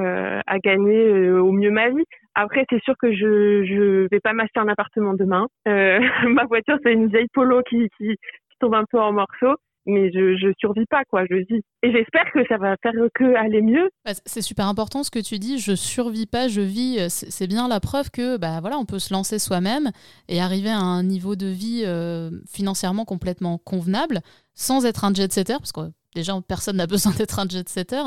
euh, 0.00 0.40
à 0.46 0.58
gagner 0.58 1.30
au 1.30 1.52
mieux 1.52 1.70
ma 1.70 1.90
vie. 1.90 2.04
Après, 2.34 2.64
c'est 2.68 2.82
sûr 2.82 2.94
que 3.00 3.12
je 3.12 3.64
je 3.64 4.08
vais 4.10 4.20
pas 4.20 4.32
m'acheter 4.32 4.58
un 4.58 4.68
appartement 4.68 5.14
demain. 5.14 5.46
ma 5.66 6.44
voiture, 6.46 6.78
c'est 6.82 6.92
une 6.94 7.08
vieille 7.08 7.28
Polo 7.32 7.62
qui, 7.62 7.88
qui, 7.96 8.08
qui 8.16 8.58
tombe 8.58 8.74
un 8.74 8.84
peu 8.90 8.98
en 8.98 9.12
morceaux 9.12 9.56
mais 9.86 10.10
je, 10.12 10.36
je 10.36 10.52
survis 10.58 10.86
pas, 10.86 11.04
quoi, 11.08 11.24
je 11.30 11.36
vis. 11.36 11.62
Et 11.82 11.92
j'espère 11.92 12.30
que 12.32 12.44
ça 12.48 12.58
va 12.58 12.76
faire 12.82 12.92
que 13.14 13.34
aller 13.34 13.62
mieux. 13.62 13.90
Bah, 14.04 14.12
c'est 14.26 14.42
super 14.42 14.66
important 14.66 15.02
ce 15.02 15.10
que 15.10 15.18
tu 15.18 15.38
dis, 15.38 15.58
je 15.58 15.74
survis 15.74 16.26
pas, 16.26 16.48
je 16.48 16.60
vis. 16.60 17.06
C'est 17.08 17.46
bien 17.46 17.68
la 17.68 17.80
preuve 17.80 18.10
que, 18.10 18.36
bah 18.36 18.60
voilà, 18.60 18.78
on 18.78 18.84
peut 18.84 18.98
se 18.98 19.12
lancer 19.12 19.38
soi-même 19.38 19.90
et 20.28 20.40
arriver 20.40 20.70
à 20.70 20.78
un 20.78 21.02
niveau 21.02 21.36
de 21.36 21.46
vie 21.46 21.82
euh, 21.84 22.30
financièrement 22.48 23.04
complètement 23.04 23.58
convenable 23.58 24.20
sans 24.54 24.86
être 24.86 25.04
un 25.04 25.14
jet-setter, 25.14 25.54
parce 25.58 25.72
que 25.72 25.92
déjà 26.14 26.32
personne 26.46 26.76
n'a 26.76 26.86
besoin 26.86 27.12
d'être 27.12 27.38
un 27.38 27.48
jet-setter, 27.48 28.02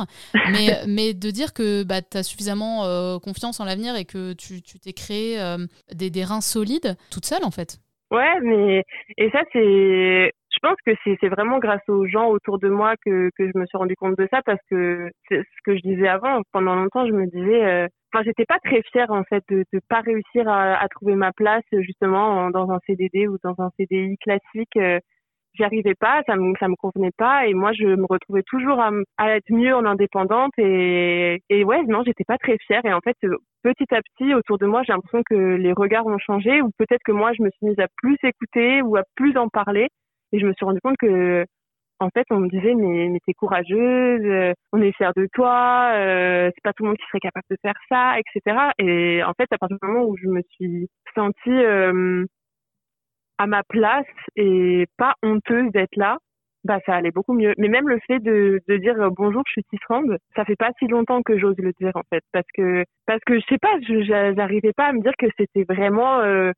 mais, 0.51 0.69
mais 0.87 1.13
de 1.13 1.31
dire 1.31 1.53
que 1.53 1.83
bah, 1.83 2.01
tu 2.01 2.17
as 2.17 2.23
suffisamment 2.23 2.85
euh, 2.85 3.19
confiance 3.19 3.59
en 3.59 3.65
l'avenir 3.65 3.95
et 3.95 4.05
que 4.05 4.33
tu 4.33 4.61
t'es 4.61 4.93
créé 4.93 5.39
euh, 5.39 5.57
des, 5.93 6.09
des 6.09 6.23
reins 6.23 6.41
solides 6.41 6.95
toute 7.11 7.25
seule 7.25 7.43
en 7.43 7.51
fait. 7.51 7.79
Ouais, 8.11 8.39
mais 8.41 8.83
et 9.17 9.29
ça 9.29 9.41
c'est 9.53 10.33
pense 10.62 10.78
que 10.86 10.91
c'est 11.04 11.30
vraiment 11.30 11.60
grâce 11.60 11.88
aux 11.88 12.06
gens 12.06 12.30
autour 12.30 12.60
de 12.60 12.69
moi 12.69 12.95
que, 13.06 13.30
je 13.38 13.58
me 13.58 13.65
suis 13.65 13.78
rendu 13.78 13.95
compte 13.95 14.17
de 14.17 14.28
ça 14.32 14.41
parce 14.45 14.62
que 14.69 15.10
c'est 15.28 15.41
ce 15.41 15.62
que 15.63 15.76
je 15.76 15.82
disais 15.82 16.08
avant. 16.08 16.41
Pendant 16.52 16.76
longtemps, 16.76 17.06
je 17.08 17.13
me 17.13 17.26
disais, 17.28 17.65
euh, 17.65 17.88
enfin, 18.13 18.24
j'étais 18.24 18.45
pas 18.45 18.60
très 18.63 18.82
fière 18.91 19.12
en 19.12 19.24
fait 19.24 19.43
de 19.50 19.63
ne 19.74 19.80
pas 19.89 20.02
réussir 20.02 20.48
à, 20.48 20.88
trouver 20.89 21.15
ma 21.15 21.32
place 21.32 21.63
justement 21.72 22.50
dans 22.52 22.72
un 22.72 22.80
CDD 22.88 23.28
ou 23.28 23.38
dans 23.43 23.56
un 23.60 23.69
CDI 23.78 24.17
classique. 24.17 24.76
Euh, 24.78 25.00
j'y 25.56 25.63
arrivais 25.63 25.95
pas, 25.95 26.22
ça 26.28 26.36
me 26.36 26.54
ça 26.60 26.67
me 26.67 26.76
convenait 26.76 27.12
pas 27.17 27.48
et 27.48 27.54
moi 27.54 27.72
je 27.74 27.86
me 27.86 28.06
retrouvais 28.10 28.43
toujours 28.43 28.80
à, 28.80 29.36
être 29.36 29.52
mieux 29.52 29.76
en 29.76 29.86
indépendante 29.86 30.54
et 30.58 31.41
et 31.50 31.63
ouais 31.63 31.84
non 31.88 32.04
j'étais 32.06 32.24
pas 32.24 32.38
très 32.38 32.58
fière 32.60 32.86
et 32.86 32.93
en 32.93 33.00
fait 33.02 33.17
petit 33.63 33.93
à 33.93 34.02
petit 34.02 34.34
autour 34.34 34.58
de 34.58 34.65
moi 34.65 34.84
j'ai 34.84 34.93
l'impression 34.93 35.22
que 35.30 35.36
les 35.36 35.74
regards 35.74 36.06
ont 36.06 36.17
changé 36.19 36.62
ou 36.62 36.69
peut-être 36.78 37.02
que 37.06 37.12
moi 37.12 37.32
je 37.34 37.43
me 37.43 37.50
suis 37.52 37.67
mise 37.67 37.80
à 37.80 37.88
plus 37.98 38.17
écouter 38.24 38.82
ou 38.82 38.95
à 38.95 39.04
plus 39.15 39.38
en 39.38 39.50
parler 39.50 39.89
et 40.31 40.39
je 40.39 40.45
me 40.45 40.53
suis 40.53 40.65
rendu 40.65 40.79
compte 40.81 40.97
que 40.97 41.45
en 41.99 42.09
fait, 42.09 42.25
on 42.29 42.39
me 42.39 42.49
disait 42.49 42.75
mais, 42.75 43.09
mais 43.09 43.19
t'es 43.25 43.33
courageuse, 43.33 44.21
euh, 44.23 44.53
on 44.71 44.81
est 44.81 44.95
fiers 44.95 45.11
de 45.15 45.27
toi, 45.33 45.91
euh, 45.95 46.49
c'est 46.53 46.63
pas 46.63 46.73
tout 46.73 46.83
le 46.83 46.89
monde 46.89 46.97
qui 46.97 47.05
serait 47.07 47.19
capable 47.19 47.45
de 47.49 47.57
faire 47.61 47.75
ça, 47.89 48.15
etc. 48.19 48.57
Et 48.79 49.23
en 49.23 49.33
fait, 49.33 49.47
à 49.51 49.57
partir 49.57 49.77
du 49.81 49.87
moment 49.87 50.05
où 50.05 50.15
je 50.17 50.27
me 50.27 50.41
suis 50.53 50.87
sentie 51.15 51.49
euh, 51.49 52.25
à 53.37 53.47
ma 53.47 53.63
place 53.63 54.05
et 54.35 54.85
pas 54.97 55.15
honteuse 55.23 55.71
d'être 55.71 55.95
là, 55.97 56.17
bah 56.65 56.79
ça 56.85 56.95
allait 56.95 57.11
beaucoup 57.11 57.33
mieux. 57.33 57.53
Mais 57.57 57.69
même 57.69 57.87
le 57.87 57.99
fait 58.05 58.19
de, 58.19 58.61
de 58.67 58.77
dire 58.77 58.99
euh, 59.01 59.09
bonjour, 59.09 59.43
je 59.47 59.53
suis 59.53 59.63
Tisserande, 59.63 60.17
ça 60.35 60.45
fait 60.45 60.55
pas 60.57 60.71
si 60.79 60.87
longtemps 60.87 61.21
que 61.21 61.37
j'ose 61.37 61.57
le 61.57 61.71
dire 61.79 61.91
en 61.95 62.03
fait, 62.09 62.23
parce 62.33 62.47
que 62.53 62.83
parce 63.05 63.21
que 63.25 63.39
je 63.39 63.45
sais 63.49 63.57
pas, 63.57 63.79
j'arrivais 64.35 64.73
pas 64.73 64.87
à 64.87 64.93
me 64.93 65.01
dire 65.01 65.13
que 65.17 65.27
c'était 65.37 65.63
vraiment 65.63 66.19
euh, 66.19 66.51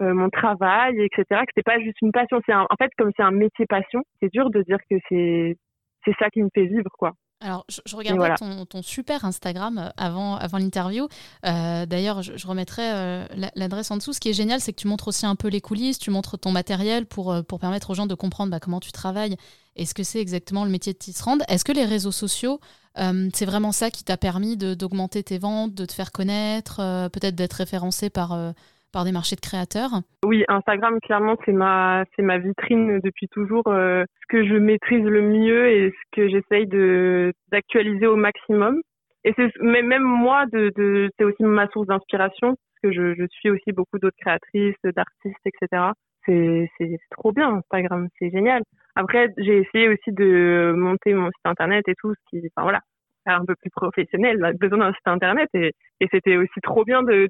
euh, 0.00 0.14
mon 0.14 0.30
travail, 0.30 1.00
etc. 1.00 1.24
Que 1.28 1.52
c'était 1.54 1.62
pas 1.62 1.80
juste 1.80 2.00
une 2.02 2.12
passion. 2.12 2.40
C'est 2.46 2.54
en 2.54 2.66
fait 2.78 2.90
comme 2.98 3.10
c'est 3.16 3.22
un 3.22 3.30
métier 3.30 3.66
passion, 3.66 4.02
c'est 4.20 4.32
dur 4.32 4.50
de 4.50 4.62
dire 4.62 4.78
que 4.90 4.96
c'est 5.08 5.56
c'est 6.04 6.14
ça 6.18 6.30
qui 6.30 6.42
me 6.42 6.48
fait 6.54 6.66
vivre 6.66 6.90
quoi. 6.98 7.12
Alors, 7.42 7.64
je, 7.70 7.96
regardais 7.96 8.34
ton, 8.68 8.82
super 8.82 9.24
Instagram 9.24 9.78
euh, 9.78 9.88
avant, 9.96 10.36
avant 10.36 10.58
l'interview. 10.58 11.08
Euh, 11.46 11.86
d'ailleurs, 11.86 12.20
je, 12.20 12.46
remettrai 12.46 12.82
euh, 12.84 13.24
l'adresse 13.54 13.90
en 13.90 13.96
dessous. 13.96 14.12
Ce 14.12 14.20
qui 14.20 14.28
est 14.28 14.34
génial, 14.34 14.60
c'est 14.60 14.74
que 14.74 14.80
tu 14.80 14.88
montres 14.88 15.08
aussi 15.08 15.24
un 15.24 15.36
peu 15.36 15.48
les 15.48 15.62
coulisses, 15.62 15.98
tu 15.98 16.10
montres 16.10 16.38
ton 16.38 16.52
matériel 16.52 17.06
pour, 17.06 17.34
pour 17.48 17.58
permettre 17.58 17.88
aux 17.90 17.94
gens 17.94 18.06
de 18.06 18.14
comprendre 18.14 18.50
bah, 18.50 18.60
comment 18.60 18.80
tu 18.80 18.92
travailles 18.92 19.36
et 19.76 19.86
ce 19.86 19.94
que 19.94 20.02
c'est 20.02 20.20
exactement 20.20 20.64
le 20.64 20.70
métier 20.70 20.92
de 20.92 20.98
tisserande. 20.98 21.42
Est-ce 21.48 21.64
que 21.64 21.72
les 21.72 21.86
réseaux 21.86 22.12
sociaux, 22.12 22.60
c'est 22.96 23.46
vraiment 23.46 23.72
ça 23.72 23.90
qui 23.90 24.04
t'a 24.04 24.18
permis 24.18 24.56
d'augmenter 24.56 25.22
tes 25.22 25.38
ventes, 25.38 25.72
de 25.72 25.86
te 25.86 25.92
faire 25.92 26.12
connaître, 26.12 26.76
peut-être 27.10 27.36
d'être 27.36 27.54
référencé 27.54 28.10
par 28.10 28.52
par 28.92 29.04
des 29.04 29.12
marchés 29.12 29.36
de 29.36 29.40
créateurs 29.40 29.90
Oui, 30.24 30.44
Instagram, 30.48 30.98
clairement, 31.00 31.36
c'est 31.44 31.52
ma, 31.52 32.04
c'est 32.14 32.22
ma 32.22 32.38
vitrine 32.38 33.00
depuis 33.00 33.28
toujours. 33.28 33.66
Euh, 33.68 34.04
ce 34.22 34.26
que 34.28 34.46
je 34.46 34.54
maîtrise 34.54 35.04
le 35.04 35.22
mieux 35.22 35.68
et 35.68 35.90
ce 35.90 36.16
que 36.16 36.28
j'essaye 36.28 36.66
de, 36.66 37.32
d'actualiser 37.50 38.06
au 38.06 38.16
maximum. 38.16 38.80
Et 39.24 39.34
c'est 39.36 39.50
même 39.60 40.02
moi, 40.02 40.46
de, 40.52 41.10
c'est 41.18 41.24
aussi 41.24 41.42
ma 41.42 41.68
source 41.68 41.86
d'inspiration, 41.88 42.48
parce 42.48 42.80
que 42.82 42.92
je, 42.92 43.26
suis 43.30 43.50
aussi 43.50 43.72
beaucoup 43.72 43.98
d'autres 43.98 44.16
créatrices, 44.18 44.76
d'artistes, 44.84 45.46
etc. 45.46 45.90
C'est, 46.24 46.70
c'est 46.78 46.98
trop 47.10 47.32
bien, 47.32 47.56
Instagram, 47.56 48.08
c'est 48.18 48.30
génial. 48.30 48.62
Après, 48.94 49.32
j'ai 49.36 49.58
essayé 49.58 49.88
aussi 49.88 50.12
de 50.12 50.72
monter 50.76 51.12
mon 51.14 51.26
site 51.26 51.46
internet 51.46 51.84
et 51.88 51.94
tout, 52.00 52.14
ce 52.14 52.30
qui, 52.30 52.46
enfin 52.56 52.62
voilà, 52.62 52.80
un 53.26 53.44
peu 53.44 53.54
plus 53.56 53.70
professionnel, 53.70 54.54
besoin 54.58 54.78
d'un 54.78 54.92
site 54.92 55.06
internet 55.06 55.48
et, 55.54 55.72
et 56.00 56.08
c'était 56.10 56.36
aussi 56.36 56.60
trop 56.62 56.84
bien 56.84 57.02
de, 57.02 57.28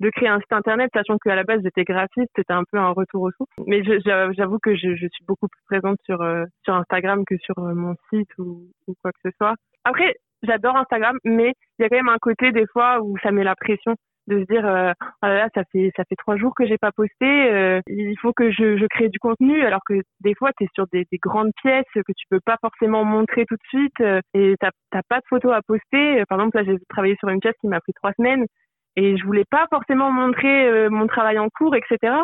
de, 0.00 0.10
créer 0.10 0.28
un 0.28 0.40
site 0.40 0.52
internet, 0.52 0.90
sachant 0.94 1.18
qu'à 1.18 1.34
la 1.34 1.44
base 1.44 1.60
j'étais 1.62 1.84
graphiste, 1.84 2.30
c'était 2.36 2.52
un 2.52 2.64
peu 2.70 2.78
un 2.78 2.90
retour 2.90 3.22
aux 3.22 3.30
sources. 3.32 3.50
Mais 3.66 3.82
j'avoue 3.84 4.58
que 4.58 4.74
je, 4.74 4.94
je, 4.94 5.06
suis 5.06 5.24
beaucoup 5.26 5.48
plus 5.48 5.62
présente 5.66 5.98
sur, 6.04 6.20
euh, 6.22 6.44
sur 6.64 6.74
Instagram 6.74 7.24
que 7.26 7.36
sur 7.38 7.58
euh, 7.58 7.74
mon 7.74 7.94
site 8.10 8.30
ou, 8.38 8.68
ou 8.86 8.94
quoi 9.02 9.12
que 9.12 9.30
ce 9.30 9.30
soit. 9.36 9.54
Après, 9.84 10.14
j'adore 10.42 10.76
Instagram, 10.76 11.16
mais 11.24 11.52
il 11.78 11.82
y 11.82 11.84
a 11.84 11.88
quand 11.88 11.96
même 11.96 12.08
un 12.08 12.18
côté 12.20 12.52
des 12.52 12.66
fois 12.72 13.00
où 13.00 13.16
ça 13.22 13.30
met 13.30 13.44
la 13.44 13.56
pression 13.56 13.94
de 14.28 14.40
se 14.40 14.44
dire 14.52 14.66
euh, 14.66 14.92
oh 15.22 15.26
là 15.26 15.48
ça 15.54 15.62
fait 15.72 15.90
ça 15.96 16.04
fait 16.08 16.14
trois 16.16 16.36
jours 16.36 16.52
que 16.54 16.66
j'ai 16.66 16.78
pas 16.78 16.92
posté 16.92 17.24
euh, 17.24 17.80
il 17.88 18.14
faut 18.20 18.32
que 18.32 18.50
je, 18.50 18.76
je 18.76 18.86
crée 18.86 19.08
du 19.08 19.18
contenu 19.18 19.62
alors 19.62 19.80
que 19.86 19.94
des 20.20 20.34
fois 20.34 20.50
tu 20.56 20.64
es 20.64 20.68
sur 20.74 20.86
des, 20.92 21.06
des, 21.10 21.18
grandes 21.18 21.52
pièces 21.62 21.86
que 21.94 22.12
tu 22.16 22.26
peux 22.30 22.40
pas 22.44 22.56
forcément 22.60 23.04
montrer 23.04 23.46
tout 23.46 23.56
de 23.56 23.68
suite 23.68 24.00
euh, 24.00 24.20
et 24.34 24.54
t'as 24.60 25.02
pas 25.08 25.18
de 25.18 25.24
photos 25.28 25.52
à 25.52 25.62
poster 25.62 26.22
par 26.28 26.38
exemple 26.38 26.58
là 26.58 26.64
j'ai 26.64 26.76
travaillé 26.90 27.16
sur 27.18 27.28
une 27.30 27.40
pièce 27.40 27.56
qui 27.60 27.68
m'a 27.68 27.80
pris 27.80 27.92
trois 27.94 28.12
semaines 28.18 28.44
et 28.98 29.16
je 29.16 29.24
voulais 29.24 29.44
pas 29.50 29.66
forcément 29.70 30.10
montrer 30.10 30.68
euh, 30.68 30.90
mon 30.90 31.06
travail 31.06 31.38
en 31.38 31.48
cours 31.48 31.74
etc 31.74 32.14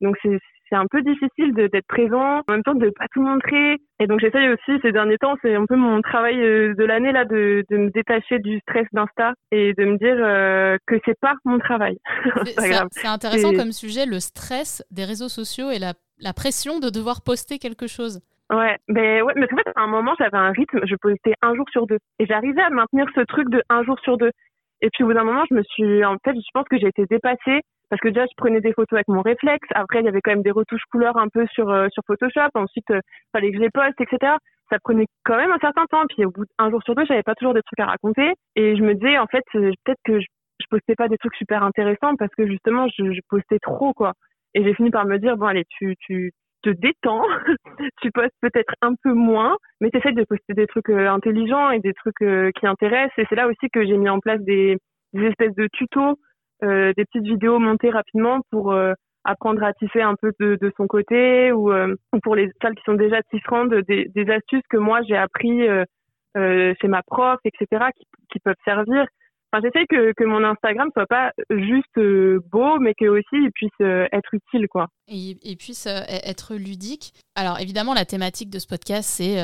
donc 0.00 0.16
c'est 0.22 0.38
c'est 0.72 0.76
un 0.78 0.86
peu 0.90 1.02
difficile 1.02 1.52
d'être 1.54 1.86
présent, 1.86 2.38
en 2.38 2.52
même 2.52 2.62
temps 2.62 2.74
de 2.74 2.88
pas 2.88 3.04
tout 3.12 3.20
montrer. 3.20 3.76
Et 4.00 4.06
donc 4.06 4.20
j'essaye 4.20 4.48
aussi 4.48 4.80
ces 4.80 4.90
derniers 4.90 5.18
temps, 5.18 5.34
c'est 5.42 5.54
un 5.54 5.66
peu 5.66 5.76
mon 5.76 6.00
travail 6.00 6.40
euh, 6.40 6.74
de 6.74 6.84
l'année 6.84 7.12
là, 7.12 7.26
de, 7.26 7.62
de 7.68 7.76
me 7.76 7.90
détacher 7.90 8.38
du 8.38 8.58
stress 8.60 8.86
d'Insta 8.92 9.34
et 9.50 9.74
de 9.74 9.84
me 9.84 9.98
dire 9.98 10.16
euh, 10.18 10.78
que 10.86 10.94
c'est 11.04 11.18
pas 11.20 11.34
mon 11.44 11.58
travail. 11.58 11.98
c'est 12.90 13.06
intéressant 13.06 13.52
comme 13.52 13.72
sujet, 13.72 14.06
le 14.06 14.18
stress 14.18 14.82
des 14.90 15.04
réseaux 15.04 15.28
sociaux 15.28 15.70
et 15.70 15.78
la, 15.78 15.92
la 16.18 16.32
pression 16.32 16.80
de 16.80 16.88
devoir 16.88 17.20
poster 17.22 17.58
quelque 17.58 17.86
chose. 17.86 18.22
Ouais, 18.50 18.78
mais 18.88 19.20
ouais, 19.22 19.32
mais 19.36 19.46
en 19.52 19.56
fait, 19.56 19.70
à 19.76 19.82
un 19.82 19.86
moment, 19.86 20.14
j'avais 20.18 20.36
un 20.36 20.52
rythme, 20.52 20.80
je 20.84 20.94
postais 20.96 21.34
un 21.42 21.54
jour 21.54 21.64
sur 21.70 21.86
deux. 21.86 21.98
Et 22.18 22.26
j'arrivais 22.26 22.62
à 22.62 22.70
maintenir 22.70 23.06
ce 23.14 23.20
truc 23.20 23.48
de 23.50 23.62
un 23.68 23.82
jour 23.82 23.98
sur 24.00 24.16
deux. 24.16 24.30
Et 24.82 24.90
puis 24.92 25.04
au 25.04 25.06
bout 25.06 25.14
d'un 25.14 25.24
moment, 25.24 25.44
je 25.48 25.54
me 25.54 25.62
suis, 25.62 26.04
en 26.04 26.16
fait, 26.24 26.34
je 26.34 26.50
pense 26.52 26.66
que 26.68 26.78
j'ai 26.78 26.88
été 26.88 27.06
dépassée 27.06 27.62
parce 27.88 28.00
que 28.00 28.08
déjà 28.08 28.24
je 28.24 28.34
prenais 28.36 28.60
des 28.60 28.72
photos 28.72 28.96
avec 28.96 29.08
mon 29.08 29.22
réflexe. 29.22 29.68
Après 29.74 30.00
il 30.00 30.06
y 30.06 30.08
avait 30.08 30.20
quand 30.22 30.32
même 30.32 30.42
des 30.42 30.50
retouches 30.50 30.84
couleurs 30.90 31.16
un 31.18 31.28
peu 31.28 31.46
sur 31.48 31.70
euh, 31.70 31.88
sur 31.92 32.02
Photoshop. 32.06 32.48
Ensuite 32.54 32.90
euh, 32.90 33.00
fallait 33.32 33.50
que 33.50 33.58
je 33.58 33.62
les 33.62 33.70
poste, 33.70 34.00
etc. 34.00 34.32
Ça 34.70 34.78
prenait 34.82 35.06
quand 35.24 35.36
même 35.36 35.52
un 35.52 35.58
certain 35.58 35.84
temps. 35.86 36.04
Puis 36.08 36.24
au 36.24 36.30
bout 36.30 36.44
d'un 36.58 36.70
jour 36.70 36.82
sur 36.84 36.94
deux, 36.94 37.04
j'avais 37.04 37.22
pas 37.22 37.34
toujours 37.34 37.54
des 37.54 37.62
trucs 37.62 37.80
à 37.80 37.86
raconter. 37.86 38.32
Et 38.56 38.76
je 38.76 38.82
me 38.82 38.94
disais 38.94 39.18
en 39.18 39.26
fait 39.26 39.44
euh, 39.54 39.70
peut-être 39.84 40.00
que 40.04 40.20
je, 40.20 40.26
je 40.60 40.66
postais 40.70 40.94
pas 40.94 41.08
des 41.08 41.18
trucs 41.18 41.36
super 41.36 41.62
intéressants 41.62 42.16
parce 42.16 42.34
que 42.34 42.46
justement 42.46 42.88
je, 42.96 43.12
je 43.12 43.20
postais 43.28 43.58
trop 43.60 43.92
quoi. 43.92 44.14
Et 44.54 44.64
j'ai 44.64 44.74
fini 44.74 44.90
par 44.90 45.04
me 45.04 45.18
dire 45.18 45.36
bon 45.36 45.46
allez 45.46 45.64
tu 45.68 45.94
tu 46.00 46.32
te 46.62 46.70
détends, 46.70 47.22
tu 48.00 48.10
postes 48.10 48.34
peut-être 48.40 48.74
un 48.82 48.94
peu 49.02 49.12
moins, 49.12 49.56
mais 49.80 49.90
tu 49.90 49.98
essaies 49.98 50.12
de 50.12 50.24
poster 50.24 50.54
des 50.54 50.66
trucs 50.66 50.90
intelligents 50.90 51.70
et 51.70 51.80
des 51.80 51.94
trucs 51.94 52.18
qui 52.18 52.66
intéressent. 52.66 53.18
Et 53.18 53.26
c'est 53.28 53.36
là 53.36 53.48
aussi 53.48 53.70
que 53.72 53.84
j'ai 53.84 53.96
mis 53.96 54.08
en 54.08 54.20
place 54.20 54.40
des, 54.40 54.78
espèces 55.14 55.54
de 55.54 55.68
tutos 55.72 56.18
euh, 56.62 56.92
des 56.96 57.04
petites 57.04 57.24
vidéos 57.24 57.58
montées 57.58 57.90
rapidement 57.90 58.40
pour 58.52 58.72
euh, 58.72 58.92
apprendre 59.24 59.64
à 59.64 59.72
tisser 59.72 60.00
un 60.00 60.14
peu 60.14 60.32
de, 60.38 60.72
son 60.76 60.86
côté 60.86 61.50
ou, 61.50 61.72
euh, 61.72 61.96
pour 62.22 62.36
les 62.36 62.50
salles 62.62 62.76
qui 62.76 62.84
sont 62.84 62.94
déjà 62.94 63.20
tisserandes, 63.24 63.74
des, 63.88 64.08
des 64.14 64.30
astuces 64.30 64.62
que 64.70 64.76
moi 64.76 65.00
j'ai 65.02 65.16
appris 65.16 65.66
chez 66.34 66.88
ma 66.88 67.02
prof, 67.02 67.38
etc., 67.44 67.86
qui, 67.96 68.06
qui 68.30 68.38
peuvent 68.38 68.54
servir. 68.64 69.04
Enfin, 69.52 69.62
j'essaie 69.62 69.86
que, 69.86 70.12
que 70.14 70.24
mon 70.24 70.42
Instagram 70.44 70.88
soit 70.94 71.06
pas 71.06 71.32
juste 71.50 71.98
beau, 72.50 72.78
mais 72.78 72.94
que 72.94 73.04
aussi 73.06 73.26
il 73.32 73.50
puisse 73.52 73.70
être 73.80 74.32
utile, 74.32 74.66
quoi. 74.68 74.88
Et 75.08 75.36
il 75.42 75.56
puisse 75.56 75.86
être 75.86 76.54
ludique. 76.54 77.12
Alors, 77.34 77.60
évidemment, 77.60 77.92
la 77.92 78.06
thématique 78.06 78.48
de 78.48 78.58
ce 78.58 78.66
podcast, 78.66 79.08
c'est 79.08 79.36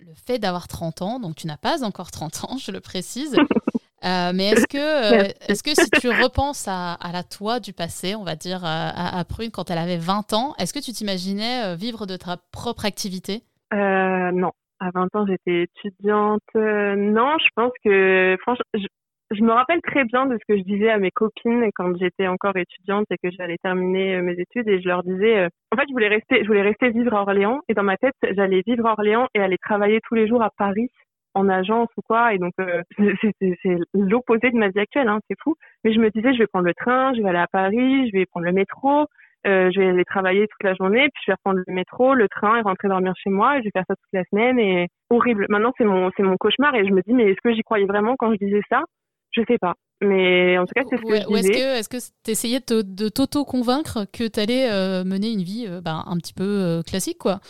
le 0.00 0.14
fait 0.26 0.38
d'avoir 0.38 0.68
30 0.68 1.02
ans. 1.02 1.20
Donc, 1.20 1.36
tu 1.36 1.46
n'as 1.46 1.58
pas 1.58 1.84
encore 1.84 2.10
30 2.10 2.44
ans, 2.44 2.56
je 2.56 2.72
le 2.72 2.80
précise. 2.80 3.36
Euh, 4.04 4.32
mais 4.34 4.48
est-ce 4.48 4.66
que, 4.66 4.78
euh, 4.78 5.28
est-ce 5.48 5.62
que 5.62 5.74
si 5.74 5.88
tu 6.00 6.08
repenses 6.08 6.66
à, 6.66 6.94
à, 6.94 7.12
la 7.12 7.22
toi 7.22 7.60
du 7.60 7.72
passé, 7.72 8.16
on 8.16 8.24
va 8.24 8.34
dire 8.34 8.62
à, 8.64 9.18
à 9.18 9.24
Prune 9.24 9.50
quand 9.52 9.70
elle 9.70 9.78
avait 9.78 9.96
20 9.96 10.32
ans, 10.32 10.54
est-ce 10.58 10.74
que 10.74 10.80
tu 10.80 10.90
t'imaginais 10.90 11.66
euh, 11.66 11.76
vivre 11.76 12.06
de 12.06 12.16
ta 12.16 12.36
propre 12.52 12.84
activité? 12.84 13.42
Non, 13.72 14.50
à 14.80 14.90
20 14.92 15.14
ans 15.14 15.26
j'étais 15.26 15.68
étudiante. 15.68 16.42
non, 16.54 17.36
je 17.38 17.48
pense 17.54 17.72
que 17.84 18.36
franchement, 18.42 18.64
je, 19.34 19.42
me 19.42 19.52
rappelle 19.52 19.80
très 19.82 20.04
bien 20.04 20.26
de 20.26 20.34
ce 20.36 20.44
que 20.48 20.58
je 20.58 20.62
disais 20.64 20.90
à 20.90 20.98
mes 20.98 21.10
copines 21.10 21.68
quand 21.74 21.96
j'étais 21.98 22.26
encore 22.26 22.56
étudiante 22.56 23.06
et 23.10 23.16
que 23.18 23.34
j'allais 23.36 23.58
terminer 23.62 24.20
mes 24.22 24.32
études 24.32 24.68
et 24.68 24.80
je 24.80 24.88
leur 24.88 25.02
disais, 25.02 25.46
en 25.72 25.76
fait, 25.76 25.84
je 25.88 25.92
voulais 25.92 26.08
rester, 26.08 26.42
je 26.42 26.46
voulais 26.46 26.62
rester 26.62 26.90
vivre 26.90 27.14
à 27.14 27.22
Orléans 27.22 27.60
et 27.68 27.74
dans 27.74 27.82
ma 27.82 27.96
tête, 27.96 28.14
j'allais 28.36 28.62
vivre 28.66 28.86
à 28.86 28.92
Orléans 28.92 29.28
et 29.34 29.40
aller 29.40 29.58
travailler 29.58 30.00
tous 30.06 30.14
les 30.14 30.28
jours 30.28 30.42
à 30.42 30.50
Paris 30.56 30.88
en 31.34 31.48
agence 31.48 31.88
ou 31.96 32.02
quoi. 32.02 32.34
Et 32.34 32.38
donc, 32.38 32.52
euh, 32.60 32.82
c'est 33.62 33.78
l'opposé 33.94 34.50
de 34.50 34.56
ma 34.56 34.68
vie 34.68 34.80
actuelle, 34.80 35.08
hein, 35.08 35.20
c'est 35.28 35.38
fou. 35.42 35.54
Mais 35.84 35.92
je 35.92 36.00
me 36.00 36.10
disais, 36.10 36.32
je 36.32 36.38
vais 36.38 36.46
prendre 36.46 36.66
le 36.66 36.74
train, 36.74 37.14
je 37.14 37.22
vais 37.22 37.28
aller 37.28 37.38
à 37.38 37.46
Paris, 37.46 38.08
je 38.08 38.12
vais 38.16 38.26
prendre 38.26 38.46
le 38.46 38.52
métro, 38.52 39.06
euh, 39.46 39.70
je 39.74 39.80
vais 39.80 39.88
aller 39.88 40.04
travailler 40.04 40.46
toute 40.48 40.62
la 40.62 40.74
journée, 40.74 41.08
puis 41.12 41.22
je 41.26 41.30
vais 41.30 41.34
reprendre 41.34 41.60
le 41.66 41.74
métro, 41.74 42.14
le 42.14 42.28
train 42.28 42.58
et 42.58 42.62
rentrer 42.62 42.88
dormir 42.88 43.12
chez 43.16 43.30
moi. 43.30 43.56
Et 43.56 43.60
je 43.60 43.64
vais 43.64 43.70
faire 43.72 43.84
ça 43.88 43.96
toute 43.96 44.12
la 44.12 44.24
semaine 44.24 44.58
et 44.58 44.88
horrible. 45.10 45.46
Maintenant, 45.48 45.72
c'est 45.78 45.84
mon, 45.84 46.10
c'est 46.16 46.22
mon 46.22 46.36
cauchemar 46.36 46.74
et 46.74 46.86
je 46.86 46.92
me 46.92 47.02
dis, 47.02 47.12
mais 47.12 47.30
est-ce 47.30 47.40
que 47.42 47.52
j'y 47.52 47.62
croyais 47.62 47.86
vraiment 47.86 48.14
quand 48.16 48.32
je 48.32 48.38
disais 48.38 48.62
ça? 48.68 48.82
Je 49.32 49.42
sais 49.48 49.58
pas. 49.58 49.74
Mais 50.02 50.58
en 50.58 50.66
tout 50.66 50.72
cas, 50.74 50.82
c'est 50.88 50.96
ce 50.96 51.02
que 51.02 51.14
je 51.14 51.40
disais. 51.40 51.78
Est-ce 51.78 51.88
que, 51.88 52.22
t'essayais 52.24 52.60
de 52.60 53.08
t'auto-convaincre 53.08 54.06
que 54.12 54.28
t'allais 54.28 54.70
euh, 54.70 55.04
mener 55.04 55.32
une 55.32 55.42
vie 55.42 55.66
euh, 55.68 55.80
ben, 55.80 56.02
un 56.06 56.16
petit 56.16 56.34
peu 56.34 56.44
euh, 56.44 56.82
classique, 56.82 57.18
quoi? 57.18 57.40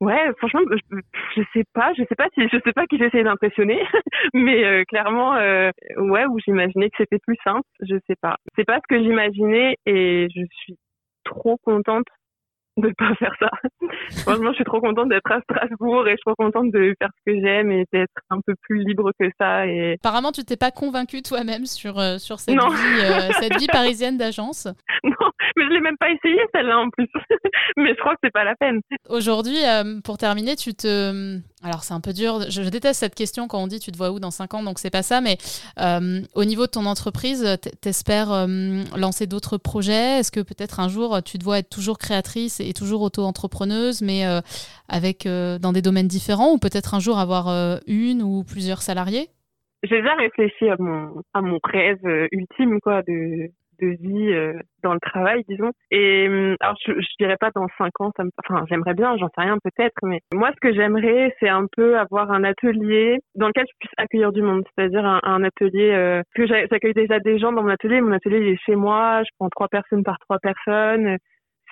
Ouais, 0.00 0.32
franchement, 0.38 0.60
je, 0.70 0.96
je, 1.36 1.42
sais 1.52 1.64
pas, 1.74 1.92
je 1.92 2.02
sais 2.08 2.14
pas 2.14 2.26
si 2.32 2.48
je 2.48 2.58
sais 2.64 2.72
pas 2.72 2.86
qui 2.86 2.96
j'essayais 2.96 3.24
d'impressionner, 3.24 3.78
mais 4.34 4.64
euh, 4.64 4.84
clairement, 4.84 5.34
euh, 5.34 5.70
ouais, 5.98 6.24
où 6.24 6.38
j'imaginais 6.38 6.88
que 6.88 6.96
c'était 6.96 7.18
plus 7.18 7.36
simple, 7.44 7.66
je 7.80 7.96
sais 8.06 8.16
pas. 8.20 8.36
C'est 8.56 8.64
pas 8.64 8.78
ce 8.78 8.94
que 8.94 9.02
j'imaginais 9.02 9.76
et 9.84 10.26
je 10.34 10.42
suis 10.62 10.78
trop 11.24 11.58
contente 11.58 12.06
de 12.76 12.92
pas 12.96 13.14
faire 13.16 13.34
ça. 13.38 13.50
Franchement, 14.22 14.50
je 14.50 14.56
suis 14.56 14.64
trop 14.64 14.80
contente 14.80 15.08
d'être 15.08 15.30
à 15.30 15.40
Strasbourg 15.40 16.06
et 16.06 16.12
je 16.12 16.16
suis 16.16 16.24
trop 16.24 16.34
contente 16.34 16.70
de 16.70 16.94
faire 16.98 17.10
ce 17.16 17.32
que 17.32 17.40
j'aime 17.40 17.70
et 17.72 17.84
d'être 17.92 18.12
un 18.30 18.40
peu 18.40 18.54
plus 18.62 18.84
libre 18.84 19.10
que 19.18 19.26
ça. 19.38 19.66
Et... 19.66 19.94
Apparemment, 19.94 20.32
tu 20.32 20.44
t'es 20.44 20.56
pas 20.56 20.70
convaincue 20.70 21.22
toi-même 21.22 21.66
sur, 21.66 21.98
euh, 21.98 22.18
sur 22.18 22.38
cette, 22.38 22.54
vie, 22.54 22.60
euh, 22.60 23.30
cette 23.40 23.58
vie 23.58 23.66
parisienne 23.66 24.16
d'agence. 24.16 24.66
Non, 25.04 25.30
mais 25.56 25.64
je 25.64 25.70
l'ai 25.70 25.80
même 25.80 25.96
pas 25.98 26.10
essayé 26.10 26.38
celle-là 26.54 26.78
en 26.78 26.90
plus. 26.90 27.08
mais 27.76 27.90
je 27.94 28.00
crois 28.00 28.12
que 28.14 28.20
c'est 28.22 28.32
pas 28.32 28.44
la 28.44 28.54
peine. 28.56 28.80
Aujourd'hui, 29.08 29.58
euh, 29.64 30.00
pour 30.02 30.18
terminer, 30.18 30.56
tu 30.56 30.74
te. 30.74 31.38
Alors, 31.62 31.82
c'est 31.82 31.94
un 31.94 32.00
peu 32.00 32.12
dur. 32.12 32.40
Je, 32.48 32.62
déteste 32.62 33.00
cette 33.00 33.14
question 33.14 33.48
quand 33.48 33.58
on 33.58 33.66
dit 33.66 33.80
tu 33.80 33.92
te 33.92 33.98
vois 33.98 34.10
où 34.12 34.20
dans 34.20 34.30
5 34.30 34.54
ans, 34.54 34.62
donc 34.62 34.78
c'est 34.78 34.90
pas 34.90 35.02
ça. 35.02 35.20
Mais 35.20 35.36
au 36.34 36.44
niveau 36.44 36.66
de 36.66 36.70
ton 36.70 36.86
entreprise, 36.86 37.58
t'espères 37.82 38.46
lancer 38.96 39.26
d'autres 39.26 39.58
projets? 39.58 40.20
Est-ce 40.20 40.32
que 40.32 40.40
peut-être 40.40 40.80
un 40.80 40.88
jour 40.88 41.22
tu 41.22 41.38
te 41.38 41.44
vois 41.44 41.58
être 41.58 41.68
toujours 41.68 41.98
créatrice 41.98 42.59
et 42.60 42.72
toujours 42.72 43.02
auto-entrepreneuse, 43.02 44.02
mais 44.02 44.26
euh, 44.26 44.40
avec 44.88 45.26
euh, 45.26 45.58
dans 45.58 45.72
des 45.72 45.82
domaines 45.82 46.08
différents, 46.08 46.52
ou 46.52 46.58
peut-être 46.58 46.94
un 46.94 47.00
jour 47.00 47.18
avoir 47.18 47.48
euh, 47.48 47.76
une 47.86 48.22
ou 48.22 48.44
plusieurs 48.44 48.82
salariés? 48.82 49.28
J'ai 49.82 50.00
déjà 50.02 50.14
réfléchi 50.14 50.68
à 50.68 50.76
mon 50.78 51.58
rêve 51.64 52.28
ultime, 52.32 52.80
quoi, 52.82 53.02
de 53.02 53.50
vie 53.80 54.60
dans 54.82 54.92
le 54.92 55.00
travail, 55.00 55.42
disons. 55.48 55.70
Et 55.90 56.26
alors, 56.60 56.76
je, 56.86 56.92
je 56.92 57.08
dirais 57.18 57.38
pas 57.40 57.50
dans 57.54 57.66
cinq 57.78 57.98
ans, 57.98 58.10
enfin, 58.18 58.66
j'aimerais 58.68 58.92
bien, 58.92 59.16
j'en 59.16 59.28
sais 59.28 59.40
rien 59.40 59.56
peut-être, 59.64 59.96
mais 60.02 60.20
moi, 60.34 60.50
ce 60.54 60.60
que 60.60 60.74
j'aimerais, 60.74 61.34
c'est 61.40 61.48
un 61.48 61.64
peu 61.74 61.98
avoir 61.98 62.30
un 62.30 62.44
atelier 62.44 63.20
dans 63.36 63.46
lequel 63.46 63.64
je 63.70 63.76
puisse 63.80 63.94
accueillir 63.96 64.32
du 64.32 64.42
monde, 64.42 64.64
c'est-à-dire 64.76 65.06
un, 65.06 65.42
atelier 65.44 66.20
que 66.34 66.46
j'accueille 66.46 66.92
déjà 66.92 67.18
des 67.18 67.38
gens 67.38 67.52
dans 67.52 67.62
mon 67.62 67.70
atelier. 67.70 68.02
Mon 68.02 68.12
atelier 68.12 68.52
est 68.52 68.62
chez 68.66 68.76
moi, 68.76 69.22
je 69.22 69.30
prends 69.38 69.48
trois 69.48 69.68
personnes 69.68 70.04
par 70.04 70.18
trois 70.18 70.38
personnes 70.40 71.16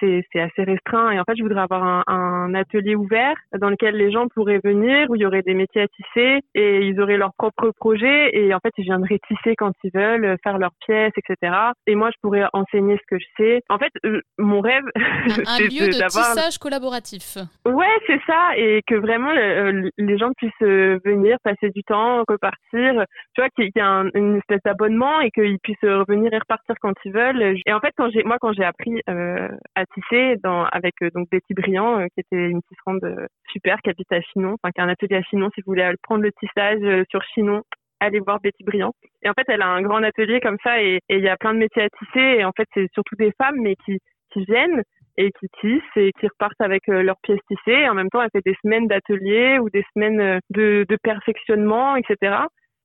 c'est 0.00 0.40
assez 0.40 0.64
restreint. 0.64 1.10
Et 1.10 1.20
en 1.20 1.24
fait, 1.24 1.36
je 1.36 1.42
voudrais 1.42 1.62
avoir 1.62 1.82
un, 1.82 2.02
un, 2.06 2.54
atelier 2.54 2.94
ouvert 2.94 3.34
dans 3.58 3.70
lequel 3.70 3.96
les 3.96 4.10
gens 4.10 4.28
pourraient 4.28 4.60
venir, 4.62 5.10
où 5.10 5.14
il 5.14 5.22
y 5.22 5.26
aurait 5.26 5.42
des 5.42 5.54
métiers 5.54 5.82
à 5.82 5.88
tisser 5.88 6.40
et 6.54 6.86
ils 6.86 7.00
auraient 7.00 7.16
leur 7.16 7.32
propre 7.36 7.70
projet. 7.76 8.30
Et 8.36 8.54
en 8.54 8.58
fait, 8.60 8.72
ils 8.78 8.84
viendraient 8.84 9.20
tisser 9.28 9.54
quand 9.56 9.72
ils 9.84 9.90
veulent, 9.92 10.36
faire 10.42 10.58
leurs 10.58 10.74
pièces, 10.84 11.12
etc. 11.16 11.54
Et 11.86 11.94
moi, 11.94 12.10
je 12.10 12.16
pourrais 12.22 12.44
enseigner 12.52 12.96
ce 12.96 13.06
que 13.14 13.20
je 13.20 13.26
sais. 13.36 13.62
En 13.68 13.78
fait, 13.78 13.92
euh, 14.04 14.20
mon 14.38 14.60
rêve, 14.60 14.84
c'est 15.28 15.48
un 15.48 15.58
lieu 15.58 15.86
de, 15.88 16.08
tissage 16.08 16.58
collaboratif. 16.58 17.38
Ouais, 17.66 17.86
c'est 18.06 18.20
ça. 18.26 18.56
Et 18.56 18.82
que 18.86 18.94
vraiment, 18.94 19.30
euh, 19.30 19.88
les 19.98 20.18
gens 20.18 20.32
puissent 20.36 20.52
euh, 20.62 20.98
venir, 21.04 21.36
passer 21.42 21.70
du 21.70 21.82
temps, 21.82 22.24
repartir. 22.28 23.04
Tu 23.34 23.40
vois, 23.40 23.50
qu'il 23.50 23.70
y 23.74 23.80
a 23.80 24.04
une 24.14 24.36
espèce 24.36 24.60
d'abonnement 24.64 25.20
et 25.20 25.30
qu'ils 25.30 25.58
puissent 25.62 25.76
revenir 25.82 26.32
et 26.32 26.38
repartir 26.38 26.74
quand 26.80 26.94
ils 27.04 27.12
veulent. 27.12 27.56
Et 27.66 27.72
en 27.72 27.80
fait, 27.80 27.92
quand 27.96 28.10
j'ai, 28.10 28.22
moi, 28.24 28.36
quand 28.40 28.52
j'ai 28.52 28.64
appris 28.64 29.00
euh, 29.08 29.48
à 29.74 29.84
tisser 29.94 30.36
dans, 30.42 30.64
avec 30.64 30.94
euh, 31.02 31.10
donc 31.14 31.28
Betty 31.30 31.54
Briand, 31.54 32.00
euh, 32.00 32.06
qui 32.14 32.20
était 32.20 32.48
une 32.48 32.62
tisserande 32.62 33.04
euh, 33.04 33.26
super, 33.50 33.78
qui 33.82 33.90
habite 33.90 34.10
à 34.12 34.20
Chinon, 34.20 34.54
enfin 34.54 34.70
qui 34.72 34.80
a 34.80 34.84
un 34.84 34.88
atelier 34.88 35.16
à 35.16 35.22
Chinon. 35.22 35.48
Si 35.54 35.60
vous 35.60 35.72
voulez 35.72 35.90
prendre 36.02 36.22
le 36.22 36.32
tissage 36.32 36.80
sur 37.10 37.22
Chinon, 37.34 37.62
allez 38.00 38.20
voir 38.20 38.40
Betty 38.40 38.64
Briand. 38.64 38.92
Et 39.22 39.28
en 39.28 39.32
fait, 39.32 39.44
elle 39.48 39.62
a 39.62 39.68
un 39.68 39.82
grand 39.82 40.02
atelier 40.02 40.40
comme 40.40 40.58
ça 40.62 40.82
et 40.82 41.00
il 41.08 41.20
y 41.20 41.28
a 41.28 41.36
plein 41.36 41.54
de 41.54 41.58
métiers 41.58 41.82
à 41.82 41.88
tisser. 41.90 42.38
Et 42.38 42.44
en 42.44 42.52
fait, 42.56 42.68
c'est 42.74 42.86
surtout 42.92 43.16
des 43.16 43.32
femmes, 43.38 43.56
mais 43.60 43.74
qui, 43.84 43.98
qui 44.32 44.44
viennent 44.44 44.82
et 45.16 45.32
qui 45.32 45.48
tissent 45.60 45.96
et 45.96 46.12
qui 46.20 46.28
repartent 46.28 46.60
avec 46.60 46.86
leurs 46.86 47.18
pièces 47.22 47.40
tissées. 47.48 47.80
Et 47.80 47.88
en 47.88 47.94
même 47.94 48.08
temps, 48.08 48.22
elle 48.22 48.30
fait 48.32 48.44
des 48.44 48.56
semaines 48.62 48.86
d'atelier 48.86 49.58
ou 49.58 49.68
des 49.70 49.84
semaines 49.94 50.40
de, 50.50 50.86
de 50.88 50.96
perfectionnement, 51.02 51.96
etc. 51.96 52.36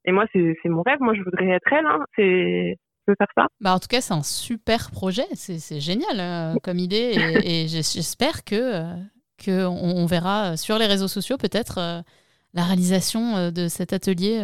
Et 0.06 0.12
moi, 0.12 0.26
c'est 0.34 0.56
mon 0.66 0.82
rêve. 0.82 1.00
Moi, 1.00 1.14
je 1.14 1.22
voudrais 1.22 1.50
être 1.50 1.72
elle. 1.72 1.86
Hein. 1.86 2.04
C'est 2.16 2.78
faire 3.06 3.28
ça? 3.36 3.48
Bah 3.62 3.74
en 3.74 3.80
tout 3.80 3.88
cas, 3.88 4.02
c'est 4.02 4.14
un 4.14 4.24
super 4.24 4.92
projet. 4.92 5.26
C'est 5.34 5.80
génial 5.80 6.20
euh, 6.20 6.56
comme 6.64 6.80
idée 6.80 7.14
et, 7.44 7.68
j'espère 7.68 8.44
que, 8.44 8.56
euh, 8.56 8.94
que 9.44 9.66
on, 9.66 10.06
verra 10.06 10.58
sur 10.58 10.78
les 10.78 10.86
réseaux 10.86 11.08
sociaux 11.08 11.38
peut-être 11.38 11.78
euh, 11.78 12.02
la 12.54 12.64
réalisation 12.64 13.52
de 13.52 13.68
cet 13.68 13.94
atelier 13.94 14.40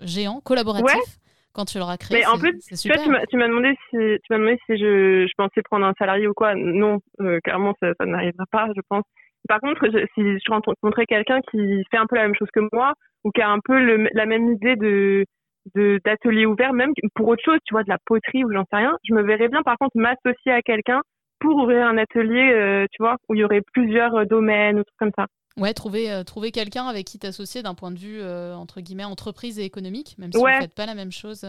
géant 0.00 0.40
collaboratif. 0.40 1.18
Quand 1.54 1.66
tu 1.66 1.78
l'auras 1.78 1.98
créé, 1.98 2.20
mais 2.20 2.26
en 2.26 2.38
plus, 2.38 2.58
tu, 2.64 2.88
tu 2.88 3.36
m'as 3.36 3.46
demandé 3.46 3.76
si 3.90 3.98
tu 3.98 4.26
m'as 4.30 4.38
demandé 4.38 4.58
si 4.64 4.78
je, 4.78 5.26
je, 5.26 5.32
pensais 5.36 5.60
prendre 5.60 5.84
un 5.84 5.92
salarié 5.98 6.26
ou 6.26 6.32
quoi. 6.32 6.54
Non, 6.54 7.00
clairement, 7.44 7.74
ça, 7.78 7.88
ça 8.00 8.06
n'arrivera 8.06 8.46
pas, 8.50 8.68
je 8.74 8.80
pense. 8.88 9.04
Par 9.48 9.60
contre, 9.60 9.86
si 10.14 10.22
je 10.22 10.50
rencontrais 10.50 11.04
quelqu'un 11.04 11.40
qui 11.50 11.84
fait 11.90 11.98
un 11.98 12.06
peu 12.06 12.16
la 12.16 12.22
même 12.22 12.34
chose 12.34 12.48
que 12.54 12.66
moi 12.72 12.94
ou 13.24 13.30
qui 13.30 13.42
a 13.42 13.50
un 13.50 13.58
peu 13.62 13.78
le, 13.78 14.08
la 14.14 14.24
même 14.24 14.50
idée 14.52 14.76
de 14.76 15.26
de 15.74 16.00
d'ateliers 16.04 16.46
ouverts, 16.46 16.72
même 16.72 16.92
pour 17.14 17.28
autre 17.28 17.42
chose, 17.44 17.58
tu 17.64 17.74
vois, 17.74 17.84
de 17.84 17.88
la 17.88 17.98
poterie 18.04 18.44
ou 18.44 18.52
j'en 18.52 18.64
sais 18.70 18.76
rien. 18.76 18.96
Je 19.08 19.14
me 19.14 19.22
verrais 19.22 19.48
bien, 19.48 19.62
par 19.62 19.78
contre, 19.78 19.96
m'associer 19.96 20.52
à 20.52 20.62
quelqu'un 20.62 21.00
pour 21.40 21.56
ouvrir 21.56 21.86
un 21.86 21.98
atelier, 21.98 22.52
euh, 22.52 22.86
tu 22.92 23.02
vois, 23.02 23.16
où 23.28 23.34
il 23.34 23.40
y 23.40 23.44
aurait 23.44 23.62
plusieurs 23.72 24.14
euh, 24.14 24.24
domaines 24.24 24.78
ou 24.78 24.84
trucs 24.84 24.98
comme 24.98 25.12
ça. 25.16 25.26
Ouais, 25.56 25.74
trouver, 25.74 26.10
euh, 26.10 26.24
trouver 26.24 26.50
quelqu'un 26.50 26.86
avec 26.86 27.06
qui 27.06 27.18
t'associer 27.18 27.62
d'un 27.62 27.74
point 27.74 27.90
de 27.90 27.98
vue, 27.98 28.22
entre 28.22 28.80
guillemets, 28.80 29.04
entreprise 29.04 29.58
et 29.58 29.64
économique, 29.64 30.16
même 30.18 30.32
si 30.32 30.38
vous 30.38 30.46
ne 30.46 30.52
faites 30.52 30.74
pas 30.74 30.86
la 30.86 30.94
même 30.94 31.12
chose. 31.12 31.44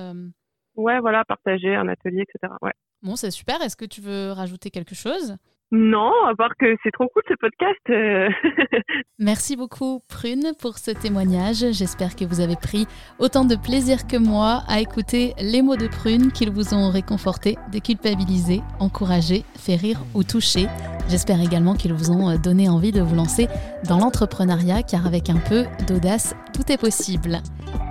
Ouais, 0.76 1.00
voilà, 1.00 1.24
partager 1.24 1.74
un 1.76 1.88
atelier, 1.88 2.24
etc. 2.24 2.54
Ouais. 2.62 2.74
Bon, 3.02 3.16
c'est 3.16 3.32
super. 3.32 3.62
Est-ce 3.62 3.78
que 3.78 3.86
tu 3.86 4.02
veux 4.02 4.32
rajouter 4.32 4.72
quelque 4.72 4.96
chose? 4.96 5.38
Non, 5.76 6.12
à 6.30 6.36
part 6.36 6.52
que 6.60 6.76
c'est 6.84 6.92
trop 6.92 7.08
cool 7.08 7.24
ce 7.28 7.34
podcast. 7.34 7.80
Euh. 7.90 8.30
Merci 9.20 9.56
beaucoup 9.56 10.02
Prune 10.08 10.52
pour 10.62 10.78
ce 10.78 10.92
témoignage. 10.92 11.66
J'espère 11.72 12.16
que 12.16 12.26
vous 12.26 12.42
avez 12.42 12.56
pris 12.56 12.86
autant 13.18 13.44
de 13.44 13.56
plaisir 13.56 14.06
que 14.06 14.18
moi 14.18 14.62
à 14.68 14.82
écouter 14.82 15.34
les 15.40 15.64
mots 15.64 15.76
de 15.76 15.88
Prune, 15.88 16.32
qu'ils 16.32 16.52
vous 16.52 16.76
ont 16.76 16.92
réconforté, 16.92 17.58
déculpabilisé, 17.72 18.62
encouragé, 18.80 19.46
fait 19.56 19.76
rire 19.76 20.04
ou 20.14 20.24
touché. 20.24 20.68
J'espère 21.10 21.42
également 21.42 21.74
qu'ils 21.74 21.94
vous 21.94 22.12
ont 22.12 22.38
donné 22.38 22.70
envie 22.70 22.92
de 22.92 23.02
vous 23.02 23.16
lancer 23.16 23.48
dans 23.90 23.98
l'entrepreneuriat 23.98 24.84
car 24.84 25.08
avec 25.08 25.32
un 25.32 25.40
peu 25.40 25.66
d'audace, 25.88 26.36
tout 26.54 26.72
est 26.72 26.78
possible. 26.78 27.42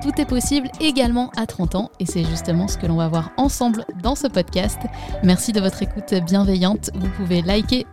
Tout 0.03 0.21
est 0.21 0.29
possible 0.29 0.69
également 0.81 1.31
à 1.37 1.47
30 1.47 1.75
ans 1.75 1.91
et 2.01 2.07
c'est 2.07 2.25
justement 2.25 2.69
ce 2.69 2.79
que 2.79 2.87
l'on 2.87 2.97
va 2.97 3.09
voir 3.09 3.31
ensemble 3.37 3.85
dans 4.03 4.15
ce 4.15 4.27
podcast. 4.27 4.79
Merci 5.23 5.53
de 5.53 5.61
votre 5.61 5.83
écoute 5.83 6.15
bienveillante. 6.27 6.91
Vous 6.95 7.09
pouvez 7.11 7.43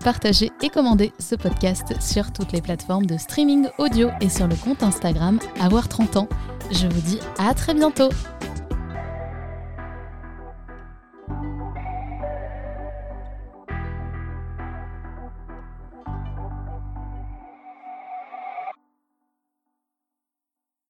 partager 0.04 0.52
et 0.62 0.70
commander 0.70 1.14
ce 1.20 1.36
podcast 1.36 1.94
sur 2.02 2.32
toutes 2.32 2.52
les 2.52 2.62
plateformes 2.62 3.06
de 3.06 3.18
streaming 3.18 3.68
audio 3.78 4.10
et 4.22 4.30
sur 4.30 4.48
le 4.48 4.56
compte 4.56 4.84
Instagram 4.84 5.40
Avoir 5.60 5.88
30 5.88 6.18
ans. 6.18 6.30
Je 6.72 6.88
vous 6.88 7.02
dis 7.02 7.20
à 7.38 7.54
très 7.54 7.74
bientôt 7.74 8.10